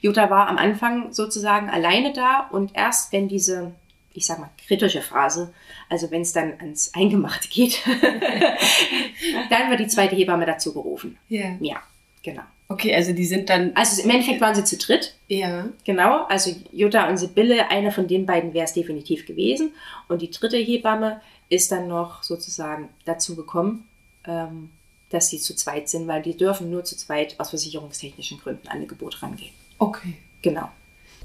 [0.00, 3.72] Jutta war am Anfang sozusagen alleine da und erst wenn diese,
[4.12, 5.52] ich sag mal, kritische Phase,
[5.88, 7.82] also wenn es dann ans Eingemachte geht,
[9.50, 11.18] dann wird die zweite Hebamme dazu gerufen.
[11.28, 11.56] Ja.
[11.60, 11.82] Ja,
[12.22, 12.42] genau.
[12.72, 13.72] Okay, also die sind dann.
[13.74, 15.68] Also im Endeffekt waren sie zu dritt, Ja.
[15.84, 16.24] genau.
[16.26, 19.72] Also Jutta und Sibylle, eine von den beiden wäre es definitiv gewesen.
[20.08, 23.86] Und die dritte Hebamme ist dann noch sozusagen dazu gekommen,
[24.26, 24.70] ähm,
[25.10, 28.78] dass sie zu zweit sind, weil die dürfen nur zu zweit aus versicherungstechnischen Gründen an
[28.78, 29.52] eine Geburt rangehen.
[29.78, 30.14] Okay.
[30.40, 30.70] Genau.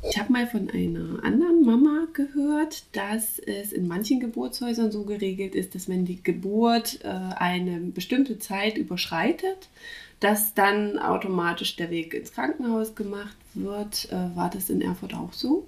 [0.09, 5.55] Ich habe mal von einer anderen Mama gehört, dass es in manchen Geburtshäusern so geregelt
[5.55, 9.69] ist, dass wenn die Geburt äh, eine bestimmte Zeit überschreitet,
[10.19, 14.11] dass dann automatisch der Weg ins Krankenhaus gemacht wird.
[14.11, 15.67] Äh, war das in Erfurt auch so?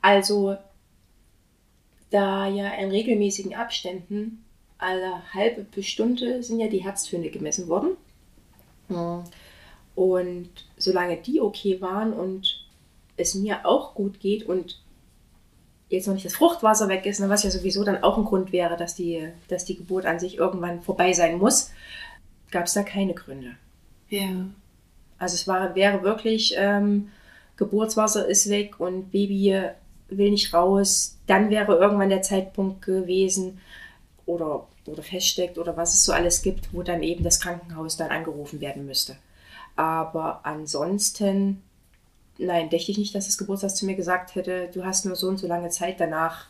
[0.00, 0.56] Also,
[2.10, 4.44] da ja in regelmäßigen Abständen
[4.78, 7.96] alle halbe Stunde sind ja die Herztöne gemessen worden.
[9.94, 12.66] Und solange die okay waren und
[13.16, 14.82] es mir auch gut geht und
[15.88, 18.76] jetzt noch nicht das Fruchtwasser weg ist, was ja sowieso dann auch ein Grund wäre,
[18.76, 21.70] dass die, dass die Geburt an sich irgendwann vorbei sein muss,
[22.52, 23.56] gab es da keine Gründe.
[24.08, 24.28] Ja.
[25.18, 27.08] Also es war, wäre wirklich, ähm,
[27.56, 29.70] Geburtswasser ist weg und Baby
[30.08, 31.18] will nicht raus.
[31.26, 33.60] Dann wäre irgendwann der Zeitpunkt gewesen
[34.26, 38.10] oder, oder feststeckt oder was es so alles gibt, wo dann eben das Krankenhaus dann
[38.10, 39.16] angerufen werden müsste.
[39.76, 41.62] Aber ansonsten,
[42.38, 45.28] nein, dächte ich nicht, dass das Geburtshaus zu mir gesagt hätte, du hast nur so
[45.28, 46.46] und so lange Zeit, danach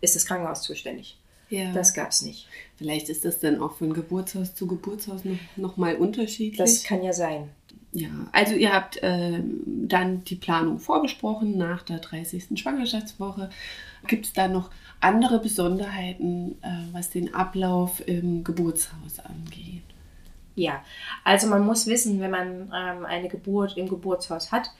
[0.00, 1.18] ist das Krankenhaus zuständig.
[1.52, 1.70] Ja.
[1.72, 2.48] Das gab es nicht.
[2.76, 6.56] Vielleicht ist das dann auch von Geburtshaus zu Geburtshaus noch, noch mal unterschiedlich.
[6.56, 7.50] Das kann ja sein.
[7.92, 12.58] Ja, also ihr habt ähm, dann die Planung vorbesprochen nach der 30.
[12.58, 13.50] Schwangerschaftswoche.
[14.06, 19.82] Gibt es da noch andere Besonderheiten, äh, was den Ablauf im Geburtshaus angeht?
[20.54, 20.82] Ja,
[21.22, 24.70] also man muss wissen, wenn man ähm, eine Geburt im Geburtshaus hat,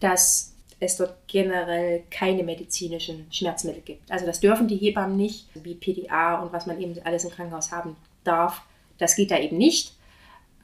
[0.00, 4.10] dass es dort generell keine medizinischen Schmerzmittel gibt.
[4.10, 7.72] Also das dürfen die Hebammen nicht, wie PDA und was man eben alles im Krankenhaus
[7.72, 8.62] haben darf.
[8.98, 9.94] Das geht da eben nicht.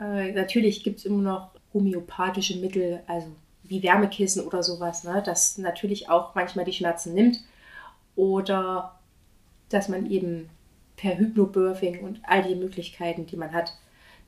[0.01, 3.29] Äh, natürlich gibt es immer noch homöopathische Mittel, also
[3.63, 7.41] wie Wärmekissen oder sowas, ne, das natürlich auch manchmal die Schmerzen nimmt.
[8.15, 8.99] Oder
[9.71, 10.51] dass man eben
[10.97, 13.73] per Hypnobirthing und all die Möglichkeiten, die man hat,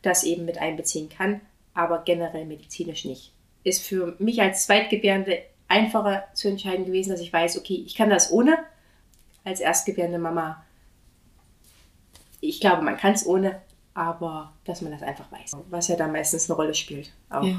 [0.01, 1.43] das eben mit einbeziehen kann,
[1.75, 3.33] aber generell medizinisch nicht.
[3.65, 8.11] Ist für mich als Zweitgebärende einfacher zu entscheiden gewesen, dass ich weiß, okay, ich kann
[8.11, 8.59] das ohne.
[9.45, 10.63] Als erstgebärende Mama,
[12.41, 13.61] ich glaube, man kann es ohne,
[13.93, 15.53] aber dass man das einfach weiß.
[15.71, 17.13] Was ja da meistens eine Rolle spielt.
[17.31, 17.43] Auch.
[17.43, 17.59] Ja.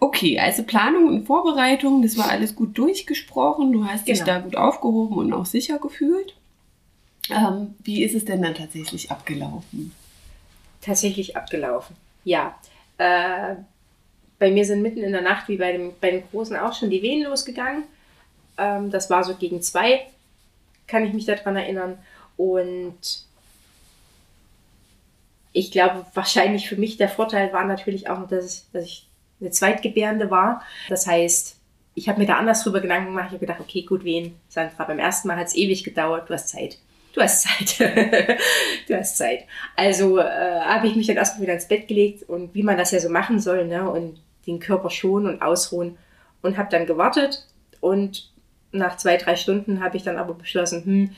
[0.00, 3.72] Okay, also Planung und Vorbereitung, das war alles gut durchgesprochen.
[3.72, 4.26] Du hast dich Genau.
[4.32, 6.34] da gut aufgehoben und auch sicher gefühlt.
[7.30, 9.92] Ähm, wie ist es denn dann tatsächlich abgelaufen?
[10.80, 12.54] Tatsächlich abgelaufen, ja.
[12.98, 13.56] Äh,
[14.38, 16.90] bei mir sind mitten in der Nacht, wie bei dem, bei dem Großen auch schon,
[16.90, 17.84] die Wehen losgegangen.
[18.58, 20.06] Ähm, das war so gegen zwei,
[20.86, 21.98] kann ich mich daran erinnern.
[22.36, 23.24] Und
[25.52, 29.08] ich glaube, wahrscheinlich für mich der Vorteil war natürlich auch, dass ich, dass ich
[29.40, 30.62] eine Zweitgebärende war.
[30.88, 31.56] Das heißt,
[31.94, 33.26] ich habe mir da anders drüber Gedanken gemacht.
[33.26, 36.34] Ich habe gedacht, okay, gut, wen, Sandra, beim ersten Mal hat es ewig gedauert, du
[36.34, 36.78] hast Zeit.
[37.12, 37.78] Du hast Zeit.
[38.88, 39.44] du hast Zeit.
[39.76, 42.90] Also äh, habe ich mich dann erstmal wieder ins Bett gelegt und wie man das
[42.90, 43.88] ja so machen soll, ne?
[43.88, 45.98] Und den Körper schonen und ausruhen.
[46.42, 47.46] Und habe dann gewartet
[47.80, 48.30] und
[48.74, 51.10] nach zwei, drei Stunden habe ich dann aber beschlossen, hm,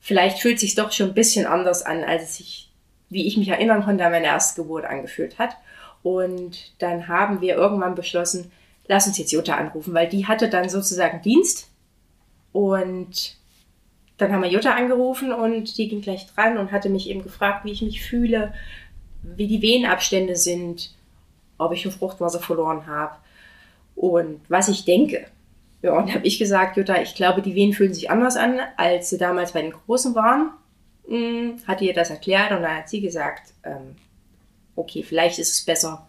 [0.00, 2.70] vielleicht fühlt es sich doch schon ein bisschen anders an, als es sich,
[3.08, 5.56] wie ich mich erinnern konnte, an meine Erstgeburt angefühlt hat.
[6.02, 8.50] Und dann haben wir irgendwann beschlossen,
[8.86, 11.68] lass uns jetzt Jutta anrufen, weil die hatte dann sozusagen Dienst.
[12.52, 13.36] Und
[14.16, 17.64] dann haben wir Jutta angerufen und die ging gleich dran und hatte mich eben gefragt,
[17.64, 18.52] wie ich mich fühle,
[19.22, 20.94] wie die Wehenabstände sind,
[21.60, 23.16] ob ich ein Fruchtwasser verloren habe
[23.94, 25.26] und was ich denke.
[25.82, 29.10] Ja, und habe ich gesagt, Jutta, ich glaube, die Wehen fühlen sich anders an, als
[29.10, 30.50] sie damals bei den Großen waren.
[31.06, 33.96] Hm, hat ihr das erklärt und dann hat sie gesagt, ähm,
[34.76, 36.06] okay, vielleicht ist es besser,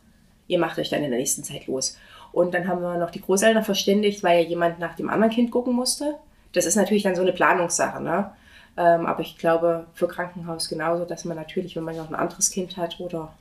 [0.47, 1.97] ihr macht euch dann in der nächsten Zeit los.
[2.31, 5.51] Und dann haben wir noch die Großeltern verständigt, weil ja jemand nach dem anderen Kind
[5.51, 6.15] gucken musste.
[6.53, 8.31] Das ist natürlich dann so eine Planungssache, ne?
[8.77, 12.51] Ähm, aber ich glaube, für Krankenhaus genauso, dass man natürlich, wenn man noch ein anderes
[12.51, 13.33] Kind hat oder,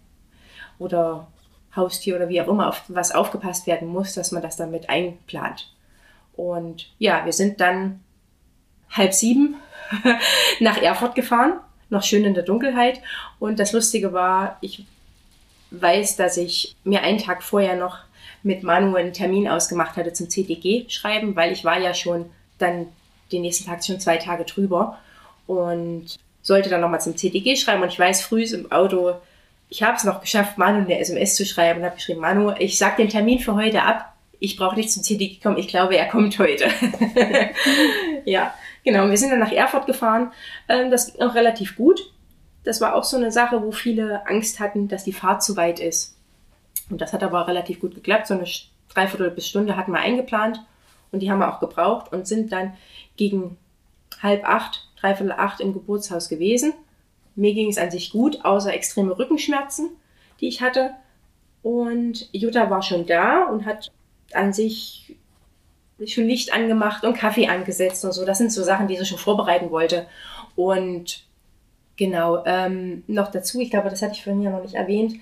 [0.81, 1.29] oder
[1.75, 4.91] Haustier oder wie auch immer, auf was aufgepasst werden muss, dass man das dann mit
[4.91, 5.73] einplant.
[6.35, 8.01] Und ja, wir sind dann
[8.91, 9.57] halb sieben
[10.61, 13.01] nach Erfurt gefahren, noch schön in der Dunkelheit.
[13.39, 14.85] Und das Lustige war, ich
[15.71, 17.99] weiß, dass ich mir einen Tag vorher noch
[18.43, 22.87] mit Manu einen Termin ausgemacht hatte zum CTG schreiben, weil ich war ja schon dann
[23.33, 24.99] den nächsten Tag schon zwei Tage drüber
[25.47, 27.83] und sollte dann nochmal zum CTG schreiben.
[27.83, 29.15] Und ich weiß früh im Auto,
[29.71, 32.77] ich habe es noch geschafft, Manu eine SMS zu schreiben und habe geschrieben, Manu, ich
[32.77, 34.13] sag den Termin für heute ab.
[34.41, 35.59] Ich brauche nicht zum CTG kommen.
[35.59, 36.69] Ich glaube, er kommt heute.
[38.25, 38.53] ja,
[38.85, 39.09] genau.
[39.09, 40.33] Wir sind dann nach Erfurt gefahren.
[40.69, 42.13] Ähm, das ging auch relativ gut.
[42.65, 45.79] Das war auch so eine Sache, wo viele Angst hatten, dass die Fahrt zu weit
[45.79, 46.17] ist.
[46.91, 48.27] Und das hat aber relativ gut geklappt.
[48.27, 48.47] So eine
[48.93, 50.61] Dreiviertel bis Stunde hatten wir eingeplant
[51.13, 52.75] und die haben wir auch gebraucht und sind dann
[53.17, 53.57] gegen
[54.21, 56.75] halb acht, dreiviertel acht im Geburtshaus gewesen.
[57.35, 59.91] Mir ging es an sich gut, außer extreme Rückenschmerzen,
[60.41, 60.91] die ich hatte.
[61.63, 63.91] Und Jutta war schon da und hat
[64.33, 65.17] an sich
[66.07, 68.25] schon Licht angemacht und Kaffee angesetzt und so.
[68.25, 70.07] Das sind so Sachen, die sie schon vorbereiten wollte.
[70.57, 71.25] Und
[71.97, 75.17] genau, ähm, noch dazu, ich glaube, das hatte ich vorhin ja noch nicht erwähnt,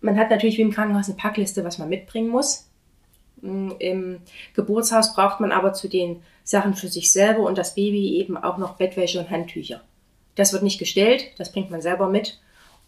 [0.00, 2.68] man hat natürlich wie im Krankenhaus eine Packliste, was man mitbringen muss.
[3.40, 4.20] Mm, Im
[4.54, 8.58] Geburtshaus braucht man aber zu den Sachen für sich selber und das Baby eben auch
[8.58, 9.80] noch Bettwäsche und Handtücher.
[10.34, 12.38] Das wird nicht gestellt, das bringt man selber mit,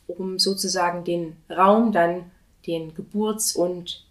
[0.06, 2.30] um sozusagen den Raum dann,
[2.66, 4.04] den Geburts- und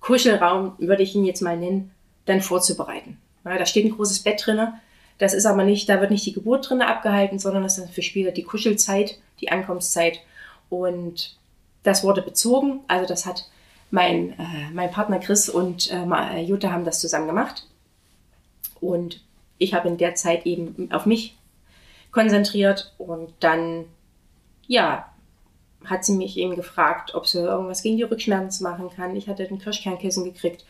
[0.00, 1.90] Kuschelraum, würde ich ihn jetzt mal nennen,
[2.26, 3.18] dann vorzubereiten.
[3.44, 4.80] Ja, da steht ein großes Bett drinne.
[5.16, 8.02] Das ist aber nicht, da wird nicht die Geburt drinne abgehalten, sondern das ist für
[8.02, 10.20] später die Kuschelzeit, die Ankunftszeit.
[10.68, 11.36] Und
[11.82, 12.80] das wurde bezogen.
[12.86, 13.48] Also das hat
[13.90, 17.66] mein, äh, mein Partner Chris und äh, Jutta haben das zusammen gemacht.
[18.80, 19.22] Und
[19.58, 21.36] ich habe in der Zeit eben auf mich
[22.18, 23.84] konzentriert und dann,
[24.66, 25.08] ja,
[25.84, 29.14] hat sie mich eben gefragt, ob sie irgendwas gegen die Rückschmerzen machen kann.
[29.14, 30.64] Ich hatte den Kirschkernkissen gekriegt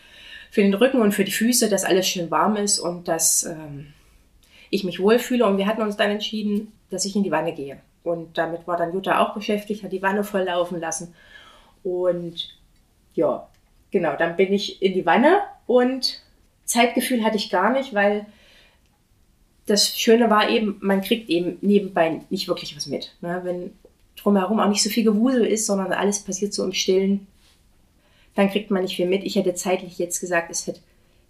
[0.50, 3.94] für den Rücken und für die Füße, dass alles schön warm ist und dass ähm,
[4.68, 5.46] ich mich wohlfühle.
[5.46, 7.80] Und wir hatten uns dann entschieden, dass ich in die Wanne gehe.
[8.04, 11.14] Und damit war dann Jutta auch beschäftigt, hat die Wanne voll laufen lassen.
[11.82, 12.58] Und
[13.14, 13.48] ja,
[13.90, 16.20] genau, dann bin ich in die Wanne und
[16.66, 18.26] Zeitgefühl hatte ich gar nicht, weil
[19.68, 23.14] das Schöne war eben, man kriegt eben nebenbei nicht wirklich was mit.
[23.20, 23.40] Ne?
[23.44, 23.72] Wenn
[24.16, 27.26] drumherum auch nicht so viel Gewusel ist, sondern alles passiert so im Stillen,
[28.34, 29.24] dann kriegt man nicht viel mit.
[29.24, 30.80] Ich hätte zeitlich jetzt gesagt, es hätte,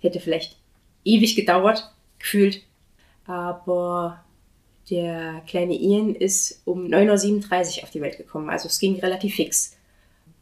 [0.01, 0.57] hätte vielleicht
[1.05, 2.62] ewig gedauert, gefühlt.
[3.27, 4.24] Aber
[4.90, 8.51] der kleine Ian ist um 9.37 Uhr auf die Welt gekommen.
[8.51, 9.77] Also es ging relativ fix.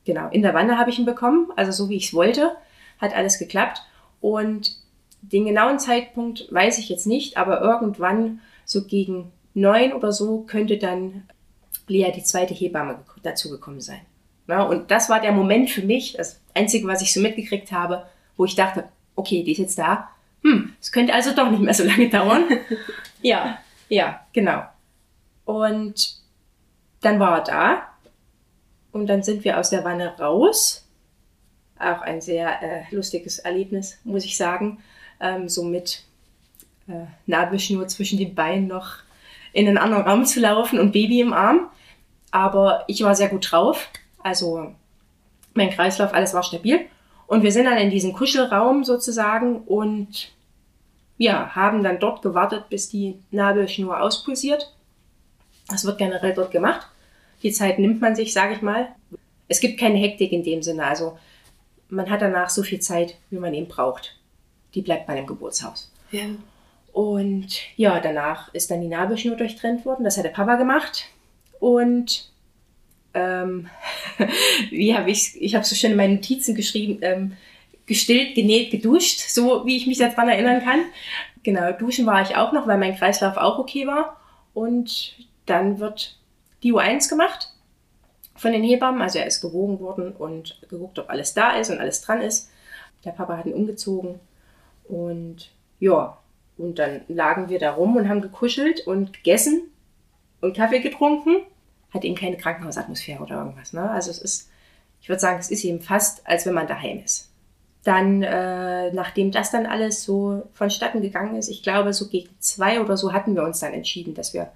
[0.05, 2.53] Genau, in der Wanne habe ich ihn bekommen, also so wie ich es wollte.
[2.99, 3.83] Hat alles geklappt.
[4.21, 4.77] Und
[5.23, 10.79] den genauen Zeitpunkt weiß ich jetzt nicht, aber irgendwann so gegen neun oder so könnte
[10.79, 11.25] dann
[11.89, 14.01] Lea die zweite Hebamme dazugekommen sein.
[14.49, 18.07] Ja, und das war der Moment für mich, das Einzige, was ich so mitgekriegt habe,
[18.37, 18.85] wo ich dachte,
[19.17, 20.09] okay, die ist jetzt da.
[20.43, 22.45] Hm, es könnte also doch nicht mehr so lange dauern.
[23.23, 24.63] ja, ja, genau.
[25.45, 26.17] Und
[27.01, 27.83] dann war er da
[28.93, 30.87] und dann sind wir aus der Wanne raus.
[31.79, 34.79] Auch ein sehr äh, lustiges Erlebnis, muss ich sagen.
[35.21, 36.03] Ähm, so mit
[36.89, 38.99] äh, Nabelschnur zwischen den Beinen noch
[39.53, 41.69] in einen anderen Raum zu laufen und Baby im Arm.
[42.31, 43.89] Aber ich war sehr gut drauf.
[44.23, 44.75] Also
[45.55, 46.81] mein Kreislauf, alles war stabil.
[47.27, 50.33] Und wir sind dann in diesen Kuschelraum sozusagen und
[51.19, 54.73] ja, haben dann dort gewartet, bis die Nabelschnur auspulsiert.
[55.69, 56.87] Das wird generell dort gemacht.
[57.43, 58.89] Die Zeit nimmt man sich, sage ich mal.
[59.49, 60.85] Es gibt keine Hektik in dem Sinne.
[60.85, 61.19] Also
[61.89, 64.16] man hat danach so viel Zeit, wie man eben braucht.
[64.77, 65.91] Die bleibt bei dem Geburtshaus.
[66.13, 66.27] Ja.
[66.93, 70.05] Und ja, danach ist dann die Nabelschnur durchtrennt worden.
[70.05, 71.07] Das hat der Papa gemacht.
[71.59, 72.31] Und
[73.15, 73.69] ähm,
[74.71, 77.37] wie habe ich, ich habe so schön in meinen Notizen geschrieben, ähm,
[77.87, 80.81] gestillt, genäht, geduscht, so wie ich mich daran erinnern kann.
[81.43, 84.21] Genau, duschen war ich auch noch, weil mein Kreislauf auch okay war.
[84.55, 86.19] Und dann wird
[86.63, 87.53] die U1 gemacht
[88.35, 89.01] von den Hebammen.
[89.01, 92.51] Also er ist gewogen worden und geguckt, ob alles da ist und alles dran ist.
[93.05, 94.19] Der Papa hat ihn umgezogen.
[94.89, 96.19] Und ja,
[96.59, 99.71] und dann lagen wir da rum und haben gekuschelt und gegessen
[100.41, 101.37] und Kaffee getrunken.
[101.93, 103.73] Hat eben keine Krankenhausatmosphäre oder irgendwas.
[103.73, 103.91] Ne?
[103.91, 104.51] Also es ist,
[105.01, 107.31] ich würde sagen, es ist eben fast, als wenn man daheim ist.
[107.85, 112.81] Dann, äh, nachdem das dann alles so vonstatten gegangen ist, ich glaube, so gegen zwei
[112.81, 114.51] oder so hatten wir uns dann entschieden, dass wir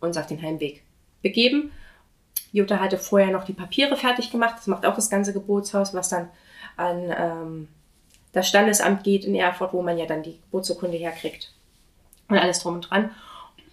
[0.00, 0.82] uns auf den Heimweg
[1.20, 1.70] begeben.
[2.52, 4.56] Jutta hatte vorher noch die Papiere fertig gemacht.
[4.56, 6.28] Das macht auch das ganze Geburtshaus, was dann
[6.76, 7.68] an ähm,
[8.32, 11.52] das Standesamt geht in Erfurt, wo man ja dann die Geburtsurkunde herkriegt.
[12.28, 13.10] Und alles drum und dran.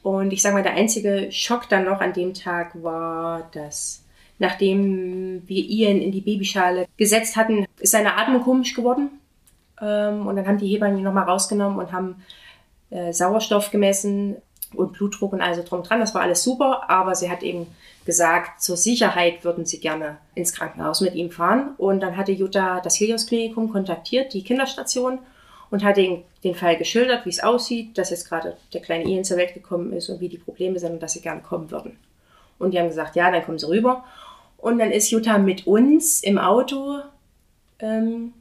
[0.03, 4.03] Und ich sage mal, der einzige Schock dann noch an dem Tag war, dass
[4.37, 9.09] nachdem wir Ian in die Babyschale gesetzt hatten, ist seine Atmung komisch geworden.
[9.81, 12.23] Ähm, und dann haben die Hebammen ihn nochmal rausgenommen und haben
[12.89, 14.37] äh, Sauerstoff gemessen
[14.73, 15.99] und Blutdruck und also drum dran.
[15.99, 17.67] Das war alles super, aber sie hat eben
[18.05, 21.75] gesagt, zur Sicherheit würden sie gerne ins Krankenhaus mit ihm fahren.
[21.77, 25.19] Und dann hatte Jutta das Helios Klinikum kontaktiert, die Kinderstation,
[25.71, 29.23] und hat den, den Fall geschildert, wie es aussieht, dass jetzt gerade der kleine Ian
[29.23, 31.97] zur Welt gekommen ist und wie die Probleme sind und dass sie gerne kommen würden.
[32.57, 34.03] Und die haben gesagt, ja, dann kommen sie rüber.
[34.57, 36.99] Und dann ist Jutta mit uns im Auto,
[37.79, 38.33] ähm,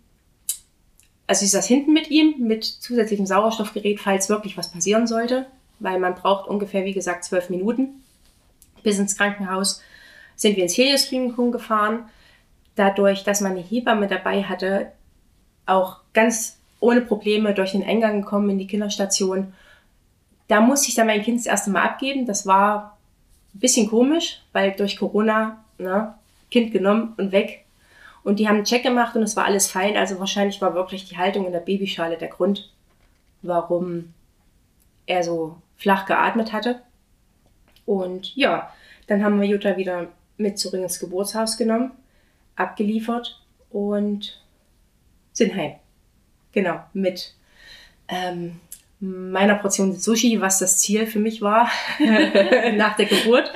[1.27, 5.47] also sie saß hinten mit ihm, mit zusätzlichem Sauerstoffgerät, falls wirklich was passieren sollte,
[5.81, 8.03] weil man braucht ungefähr, wie gesagt, zwölf Minuten
[8.83, 9.83] bis ins Krankenhaus
[10.37, 12.09] sind wir ins Helios Klinikum gefahren.
[12.77, 14.93] Dadurch, dass man eine Hebamme dabei hatte,
[15.67, 19.53] auch ganz ohne Probleme durch den Eingang gekommen in die Kinderstation.
[20.47, 22.25] Da musste ich dann mein Kind das erste Mal abgeben.
[22.25, 22.97] Das war
[23.55, 26.15] ein bisschen komisch, weil durch Corona, ne,
[26.51, 27.65] Kind genommen und weg.
[28.23, 29.97] Und die haben einen Check gemacht und es war alles fein.
[29.97, 32.73] Also wahrscheinlich war wirklich die Haltung in der Babyschale der Grund,
[33.43, 34.15] warum
[35.07, 36.83] er so flach geatmet hatte.
[37.87, 38.71] Und ja,
[39.07, 41.93] dann haben wir Jutta wieder mit zurück ins Geburtshaus genommen,
[42.55, 44.43] abgeliefert und
[45.33, 45.77] sind heim.
[46.53, 47.35] Genau, mit
[48.09, 48.61] ähm,
[49.01, 51.71] meiner Portion Sushi, was das Ziel für mich war
[52.75, 53.53] nach der Geburt.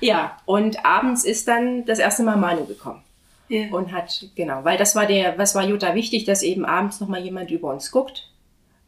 [0.00, 3.02] Ja, und abends ist dann das erste Mal Manu gekommen.
[3.50, 3.74] Yeah.
[3.74, 7.20] Und hat, genau, weil das war der, was war Jutta wichtig, dass eben abends nochmal
[7.20, 8.29] jemand über uns guckt,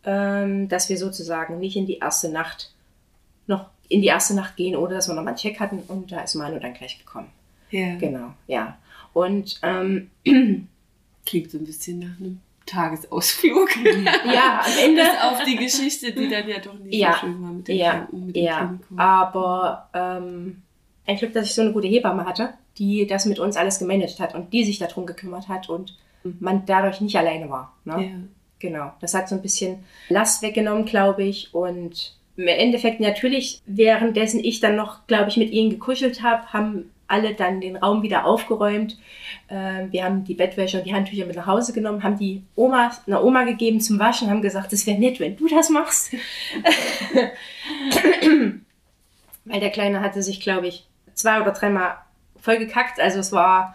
[0.04, 2.72] dass wir sozusagen nicht in die erste Nacht
[3.46, 5.80] noch in die erste Nacht gehen, ohne dass wir nochmal einen Check hatten.
[5.88, 7.28] Und da ist Manu dann gleich gekommen.
[7.70, 7.96] Ja.
[7.96, 8.78] Genau, ja.
[9.12, 10.10] Und ähm,
[11.26, 13.68] klingt so ein bisschen nach einem Tagesausflug.
[14.32, 15.02] ja, am Ende.
[15.02, 17.76] Bis auf die Geschichte, die dann ja doch nicht ja, so schön war mit dem
[17.76, 18.58] ja, Kranken, mit dem ja.
[18.58, 18.98] Klinikum.
[18.98, 20.62] Aber ähm,
[21.06, 24.20] ein Glück, dass ich so eine gute Hebamme hatte, die das mit uns alles gemanagt
[24.20, 25.98] hat und die sich darum gekümmert hat und
[26.40, 27.76] man dadurch nicht alleine war.
[27.84, 28.04] Ne?
[28.04, 28.10] Ja.
[28.62, 28.92] Genau.
[29.00, 31.52] Das hat so ein bisschen Last weggenommen, glaube ich.
[31.52, 36.92] Und im Endeffekt natürlich, währenddessen ich dann noch, glaube ich, mit ihnen gekuschelt habe, haben
[37.08, 38.98] alle dann den Raum wieder aufgeräumt.
[39.48, 42.92] Äh, wir haben die Bettwäsche und die Handtücher mit nach Hause genommen, haben die Oma,
[43.04, 46.12] einer Oma gegeben zum Waschen, haben gesagt, es wäre nett, wenn du das machst.
[49.44, 51.96] Weil der Kleine hatte sich, glaube ich, zwei oder dreimal
[52.40, 53.00] voll gekackt.
[53.00, 53.74] Also es war,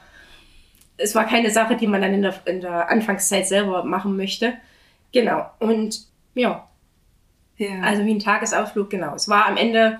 [0.95, 4.53] es war keine Sache, die man dann in der, in der Anfangszeit selber machen möchte.
[5.11, 5.49] Genau.
[5.59, 6.67] Und ja,
[7.57, 7.81] Ja.
[7.81, 9.15] also wie ein Tagesausflug, genau.
[9.15, 9.99] Es war am Ende,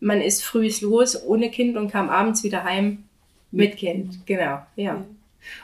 [0.00, 3.04] man ist früh los ohne Kind und kam abends wieder heim
[3.50, 4.26] mit Kind.
[4.26, 5.02] Genau, ja.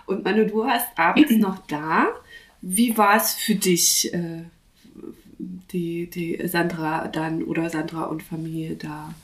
[0.06, 2.06] Und Manu, du hast abends noch da.
[2.60, 4.42] Wie war es für dich, äh,
[5.72, 9.14] die, die Sandra dann oder Sandra und Familie da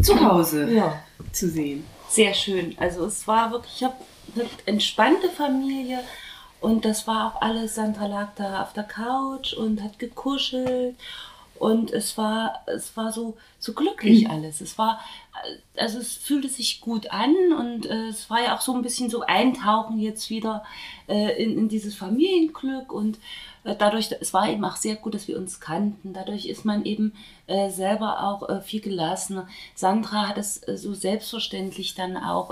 [0.00, 1.02] zu Hause Ja.
[1.32, 1.84] zu sehen?
[2.08, 2.74] Sehr schön.
[2.78, 3.96] Also es war wirklich, ich habe
[4.34, 6.00] eine entspannte Familie
[6.62, 7.74] und das war auch alles.
[7.74, 10.96] Sandra lag da auf der Couch und hat gekuschelt
[11.58, 14.60] und es war, es war so, so glücklich alles.
[14.60, 15.00] Es war,
[15.76, 19.08] also es fühlte sich gut an und äh, es war ja auch so ein bisschen
[19.08, 20.64] so Eintauchen jetzt wieder
[21.08, 23.18] äh, in, in dieses Familienglück und
[23.64, 26.12] äh, dadurch, es war eben auch sehr gut, dass wir uns kannten.
[26.12, 27.12] Dadurch ist man eben
[27.46, 29.46] äh, selber auch äh, viel gelassener.
[29.74, 32.50] Sandra hat es äh, so selbstverständlich dann auch,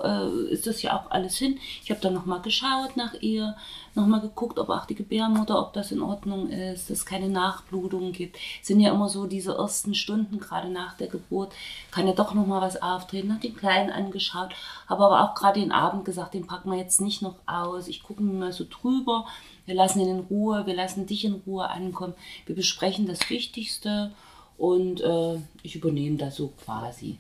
[0.51, 1.59] ist das ja auch alles hin.
[1.83, 3.57] Ich habe dann nochmal geschaut nach ihr,
[3.95, 8.13] nochmal geguckt, ob auch die Gebärmutter, ob das in Ordnung ist, dass es keine Nachblutungen
[8.13, 8.37] gibt.
[8.61, 11.53] Es sind ja immer so diese ersten Stunden, gerade nach der Geburt,
[11.91, 13.35] kann ja doch nochmal was auftreten.
[13.35, 14.51] Hat den Kleinen angeschaut,
[14.89, 17.89] habe aber auch gerade den Abend gesagt, den packen wir jetzt nicht noch aus.
[17.89, 19.27] Ich gucke mal so drüber.
[19.67, 22.15] Wir lassen ihn in Ruhe, wir lassen dich in Ruhe ankommen.
[22.47, 24.13] Wir besprechen das Wichtigste
[24.59, 27.19] und äh, ich übernehme das so quasi.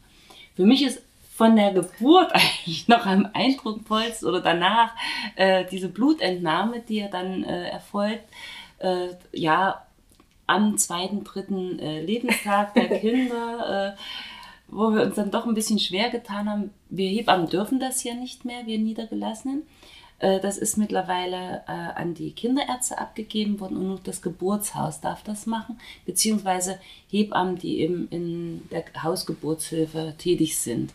[0.54, 1.02] Für mich ist
[1.40, 4.90] von der Geburt eigentlich noch am eindrucksvollsten oder danach
[5.36, 8.24] äh, diese Blutentnahme, die ja dann äh, erfolgt,
[8.78, 9.86] äh, ja,
[10.51, 14.01] am zweiten, dritten äh, Lebenstag der Kinder, äh,
[14.68, 16.70] wo wir uns dann doch ein bisschen schwer getan haben.
[16.88, 19.62] Wir Hebammen dürfen das ja nicht mehr, wir Niedergelassenen.
[20.18, 25.22] Äh, das ist mittlerweile äh, an die Kinderärzte abgegeben worden und nur das Geburtshaus darf
[25.22, 26.78] das machen, beziehungsweise
[27.09, 30.94] Hebammen, die eben in der Hausgeburtshilfe tätig sind.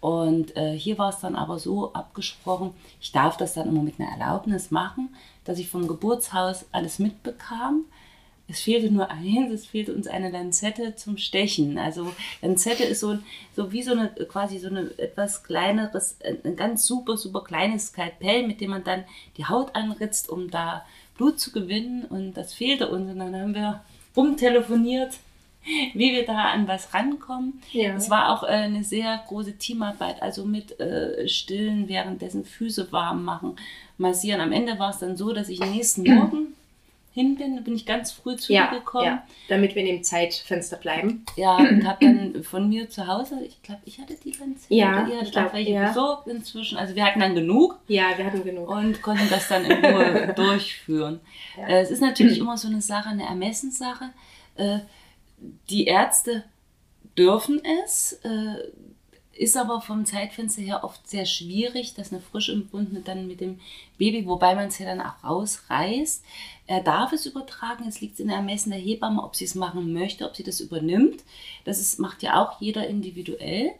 [0.00, 4.00] Und äh, hier war es dann aber so abgesprochen, ich darf das dann immer mit
[4.00, 5.14] einer Erlaubnis machen,
[5.44, 7.84] dass ich vom Geburtshaus alles mitbekam.
[8.52, 11.78] Es fehlte nur eins, es fehlte uns eine Lanzette zum Stechen.
[11.78, 13.18] Also Lanzette ist so,
[13.56, 18.46] so wie so eine quasi so eine etwas kleineres, ein ganz super, super kleines Skalpell,
[18.46, 19.04] mit dem man dann
[19.38, 20.84] die Haut anritzt, um da
[21.16, 22.04] Blut zu gewinnen.
[22.04, 23.10] Und das fehlte uns.
[23.10, 23.80] Und dann haben wir
[24.14, 25.14] rumtelefoniert,
[25.94, 27.62] wie wir da an was rankommen.
[27.72, 27.94] Ja.
[27.94, 33.24] Es war auch äh, eine sehr große Teamarbeit, also mit äh, Stillen, währenddessen Füße warm
[33.24, 33.56] machen,
[33.96, 34.42] massieren.
[34.42, 36.48] Am Ende war es dann so, dass ich am nächsten Morgen
[37.14, 39.04] hin bin, da bin ich ganz früh zu ja, dir gekommen.
[39.04, 41.24] Ja, damit wir in dem Zeitfenster bleiben.
[41.36, 45.06] Ja, und habe dann von mir zu Hause, ich glaube, ich hatte die ganze Ja,
[45.06, 45.88] ihr auch welche ja.
[45.88, 46.78] besorgt inzwischen.
[46.78, 47.78] Also wir hatten dann genug.
[47.88, 48.68] Ja, wir hatten genug.
[48.68, 51.20] Und konnten das dann in Ruhe durchführen.
[51.58, 51.68] Ja.
[51.68, 54.10] Äh, es ist natürlich immer so eine Sache, eine Ermessenssache.
[54.54, 54.78] Äh,
[55.68, 56.44] die Ärzte
[57.18, 58.54] dürfen es, äh,
[59.34, 63.60] ist aber vom Zeitfenster her oft sehr schwierig, dass eine frisch entbundene dann mit dem
[63.98, 66.22] Baby, wobei man es ja dann auch rausreißt,
[66.66, 69.92] er darf es übertragen, es liegt in der Ermessen der Hebamme, ob sie es machen
[69.92, 71.22] möchte, ob sie das übernimmt.
[71.64, 73.72] Das ist, macht ja auch jeder individuell.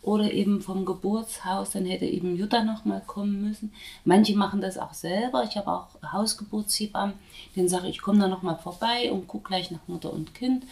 [0.00, 3.72] Oder eben vom Geburtshaus, dann hätte eben Jutta nochmal kommen müssen.
[4.04, 5.42] Manche machen das auch selber.
[5.42, 7.16] Ich habe auch Hausgeburtshebammen,
[7.56, 10.64] denen sage ich, ich komme da nochmal vorbei und gucke gleich nach Mutter und Kind.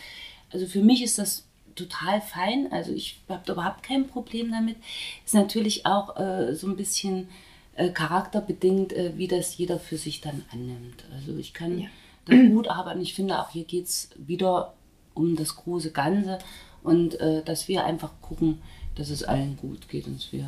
[0.53, 1.45] Also für mich ist das
[1.76, 2.72] total fein.
[2.72, 4.76] Also ich habe überhaupt kein Problem damit.
[5.24, 7.28] Ist natürlich auch äh, so ein bisschen
[7.76, 11.04] äh, charakterbedingt, äh, wie das jeder für sich dann annimmt.
[11.14, 11.88] Also ich kann ja.
[12.24, 13.00] da gut arbeiten.
[13.00, 14.74] Ich finde auch hier geht es wieder
[15.14, 16.38] um das große Ganze
[16.82, 18.62] und äh, dass wir einfach gucken,
[18.94, 20.46] dass es allen gut geht und wir.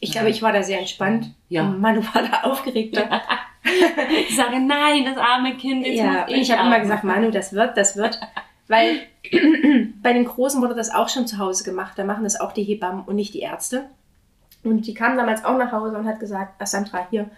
[0.00, 1.32] Ich glaube, ich war da sehr entspannt.
[1.48, 1.64] Ja.
[1.64, 3.22] Manu war da aufgeregter.
[4.28, 5.86] ich sage, nein, das arme Kind.
[5.86, 8.18] Jetzt ja, ich, ich habe immer gesagt, Manu, das wird, das wird.
[8.72, 9.00] Weil
[10.02, 11.92] bei den Großen wurde das auch schon zu Hause gemacht.
[11.98, 13.84] Da machen das auch die Hebammen und nicht die Ärzte.
[14.64, 17.28] Und die kam damals auch nach Hause und hat gesagt, ah, Sandra, hier,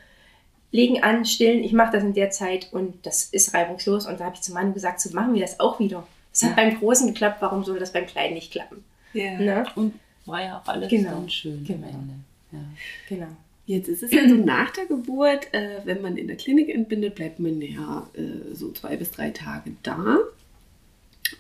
[0.71, 4.07] legen an, stillen, ich mache das in der Zeit und das ist reibungslos.
[4.07, 6.07] Und da habe ich zum Mann gesagt, so machen wir das auch wieder.
[6.33, 6.49] Es ja.
[6.49, 8.85] hat beim Großen geklappt, warum soll das beim Kleinen nicht klappen?
[9.13, 9.37] Ja.
[9.37, 9.67] Ne?
[9.75, 9.95] Und
[10.27, 11.11] war ja auch alles genau.
[11.11, 11.89] dann schön genau.
[11.89, 12.15] am Ende.
[12.53, 12.59] Ja.
[13.09, 13.33] Genau.
[13.67, 17.17] Jetzt ist es ja so nach der Geburt, äh, wenn man in der Klinik entbindet,
[17.17, 20.19] bleibt man ja äh, so zwei bis drei Tage da.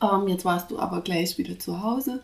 [0.03, 2.23] Ähm, jetzt warst du aber gleich wieder zu Hause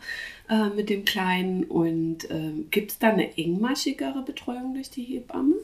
[0.48, 1.64] äh, mit dem Kleinen.
[1.64, 5.56] Und ähm, gibt es da eine engmaschigere Betreuung durch die Hebamme?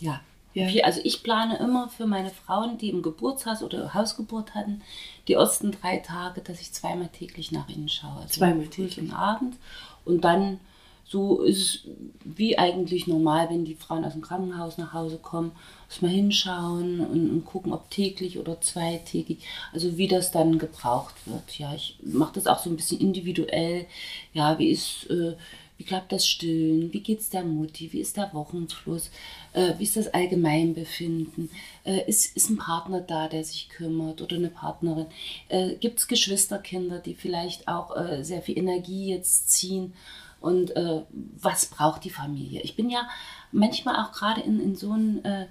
[0.00, 0.20] Ja.
[0.54, 0.84] ja.
[0.84, 4.82] Also ich plane immer für meine Frauen, die im Geburtshaus oder Hausgeburt hatten,
[5.26, 8.20] die ersten drei Tage, dass ich zweimal täglich nach ihnen schaue.
[8.22, 8.98] Also zweimal täglich.
[8.98, 9.56] Und Abend.
[10.04, 10.60] Und dann
[11.08, 11.80] so ist es
[12.22, 15.52] wie eigentlich normal, wenn die Frauen aus dem Krankenhaus nach Hause kommen,
[15.88, 19.38] muss man hinschauen und, und, gucken, ob täglich oder zweitägig,
[19.72, 21.58] also wie das dann gebraucht wird.
[21.58, 23.86] Ja, ich mache das auch so ein bisschen individuell.
[24.34, 25.34] Ja, wie ist, äh,
[25.78, 26.92] wie klappt das Stillen?
[26.92, 27.90] Wie geht es der Mutti?
[27.90, 29.10] Wie ist der Wochenfluss?
[29.54, 31.48] Äh, wie ist das Allgemeinbefinden?
[31.84, 35.06] Äh, ist, ist ein Partner da, der sich kümmert oder eine Partnerin?
[35.48, 39.94] Äh, Gibt es Geschwisterkinder, die vielleicht auch äh, sehr viel Energie jetzt ziehen?
[40.40, 41.02] Und äh,
[41.36, 42.60] was braucht die Familie.
[42.62, 43.08] Ich bin ja
[43.52, 45.46] manchmal auch gerade in, in so einem, äh,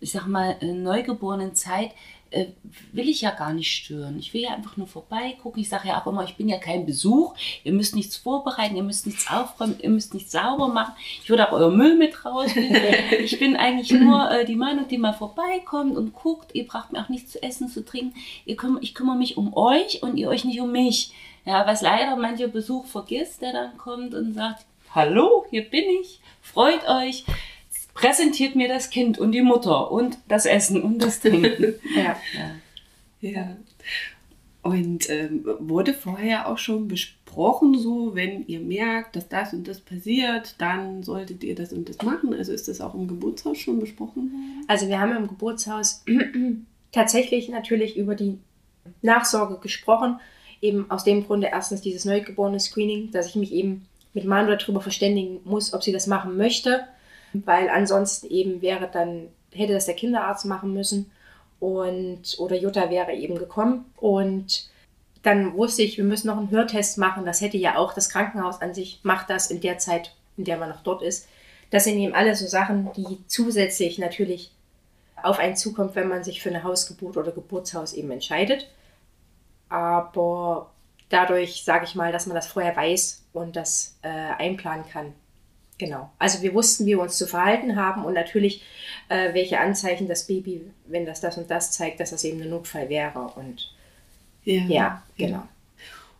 [0.00, 1.92] ich sag mal, äh, neugeborenen Zeit,
[2.34, 2.46] äh,
[2.92, 4.18] will ich ja gar nicht stören.
[4.18, 5.62] Ich will ja einfach nur vorbeigucken.
[5.62, 7.34] Ich sage ja auch immer, ich bin ja kein Besuch.
[7.62, 10.94] Ihr müsst nichts vorbereiten, ihr müsst nichts aufräumen, ihr müsst nichts sauber machen.
[11.22, 12.82] Ich würde auch euer Müll mit rausnehmen.
[13.20, 16.54] ich bin eigentlich nur äh, die Meinung, die mal vorbeikommt und guckt.
[16.54, 18.18] Ihr braucht mir auch nichts zu essen, zu trinken.
[18.44, 21.12] Ihr küm ich kümmere mich um euch und ihr euch nicht um mich.
[21.44, 24.64] Ja, was leider mancher Besuch vergisst, der dann kommt und sagt,
[24.94, 27.24] hallo, hier bin ich, freut euch.
[27.94, 31.74] präsentiert mir das Kind und die Mutter und das Essen und das Trinken.
[31.94, 32.16] Ja.
[32.34, 32.50] ja.
[33.20, 33.56] Ja.
[34.62, 39.80] Und ähm, wurde vorher auch schon besprochen, so, wenn ihr merkt, dass das und das
[39.80, 42.32] passiert, dann solltet ihr das und das machen.
[42.32, 44.64] Also ist das auch im Geburtshaus schon besprochen worden?
[44.68, 46.04] Also wir haben im Geburtshaus
[46.92, 48.38] tatsächlich natürlich über die
[49.02, 50.18] Nachsorge gesprochen.
[50.64, 54.80] Eben aus dem Grunde erstens dieses neugeborene Screening, dass ich mich eben mit Manuel darüber
[54.80, 56.84] verständigen muss, ob sie das machen möchte,
[57.34, 61.10] weil ansonsten eben wäre dann, hätte das der Kinderarzt machen müssen
[61.60, 64.70] und oder Jutta wäre eben gekommen und
[65.22, 67.24] dann wusste ich, wir müssen noch einen Hörtest machen.
[67.24, 70.58] Das hätte ja auch das Krankenhaus an sich macht das in der Zeit, in der
[70.58, 71.28] man noch dort ist.
[71.70, 74.50] Das sind eben alle so Sachen, die zusätzlich natürlich
[75.22, 78.68] auf einen zukommt, wenn man sich für eine Hausgeburt oder Geburtshaus eben entscheidet.
[79.74, 80.70] Aber
[81.08, 85.12] dadurch, sage ich mal, dass man das vorher weiß und das äh, einplanen kann,
[85.78, 86.10] Genau.
[86.18, 88.62] Also wir wussten, wie wir uns zu verhalten haben und natürlich,
[89.08, 92.50] äh, welche Anzeichen das Baby, wenn das das und das zeigt, dass das eben ein
[92.50, 93.32] Notfall wäre.
[93.34, 93.72] Und
[94.44, 95.42] ja, ja genau.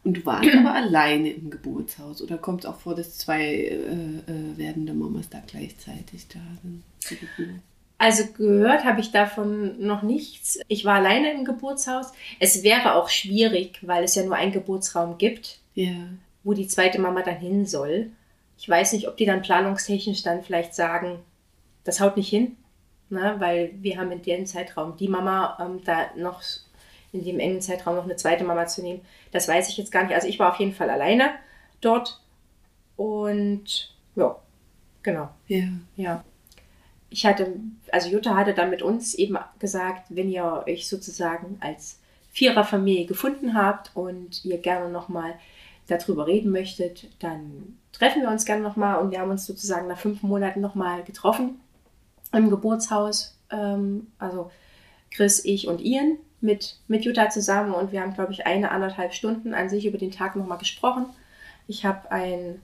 [0.03, 3.75] Und du warst aber alleine im Geburtshaus oder kommt es auch vor, dass zwei äh,
[3.75, 6.83] äh, werdende Mamas da gleichzeitig da sind?
[7.99, 10.61] Also gehört habe ich davon noch nichts.
[10.69, 12.13] Ich war alleine im Geburtshaus.
[12.41, 15.93] Es wäre auch schwierig, weil es ja nur einen Geburtsraum gibt, ja.
[16.43, 18.11] wo die zweite Mama dann hin soll.
[18.59, 21.21] Ich weiß nicht, ob die dann planungstechnisch dann vielleicht sagen,
[21.85, 22.57] das haut nicht hin,
[23.11, 23.37] ne?
[23.39, 26.43] weil wir haben in dem Zeitraum die Mama ähm, da noch
[27.13, 29.03] in dem engen Zeitraum noch eine zweite Mama zu nehmen.
[29.31, 30.15] Das weiß ich jetzt gar nicht.
[30.15, 31.31] Also ich war auf jeden Fall alleine
[31.81, 32.21] dort
[32.97, 34.37] und ja,
[35.03, 35.29] genau.
[35.47, 35.65] Ja.
[35.97, 36.25] Ja.
[37.15, 37.61] Ich hatte,
[37.93, 42.01] also Jutta hatte dann mit uns eben gesagt, wenn ihr euch sozusagen als
[42.33, 45.35] Viererfamilie gefunden habt und ihr gerne nochmal
[45.87, 49.97] darüber reden möchtet, dann treffen wir uns gerne nochmal und wir haben uns sozusagen nach
[49.97, 51.61] fünf Monaten nochmal getroffen
[52.33, 53.39] im Geburtshaus.
[53.49, 54.51] Ähm, also
[55.13, 59.15] Chris, ich und Ian mit, mit Jutta zusammen und wir haben, glaube ich, eine, anderthalb
[59.15, 61.07] Stunden an sich über den Tag nochmal gesprochen.
[61.69, 62.61] Ich habe ein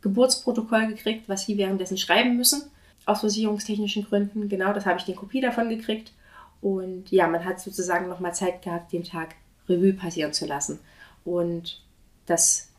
[0.00, 2.70] Geburtsprotokoll gekriegt, was sie währenddessen schreiben müssen,
[3.06, 4.48] aus versicherungstechnischen Gründen.
[4.48, 6.12] Genau, das habe ich den Kopie davon gekriegt.
[6.60, 9.34] Und ja, man hat sozusagen nochmal Zeit gehabt, den Tag
[9.68, 10.78] Revue passieren zu lassen.
[11.24, 11.82] Und
[12.26, 12.70] das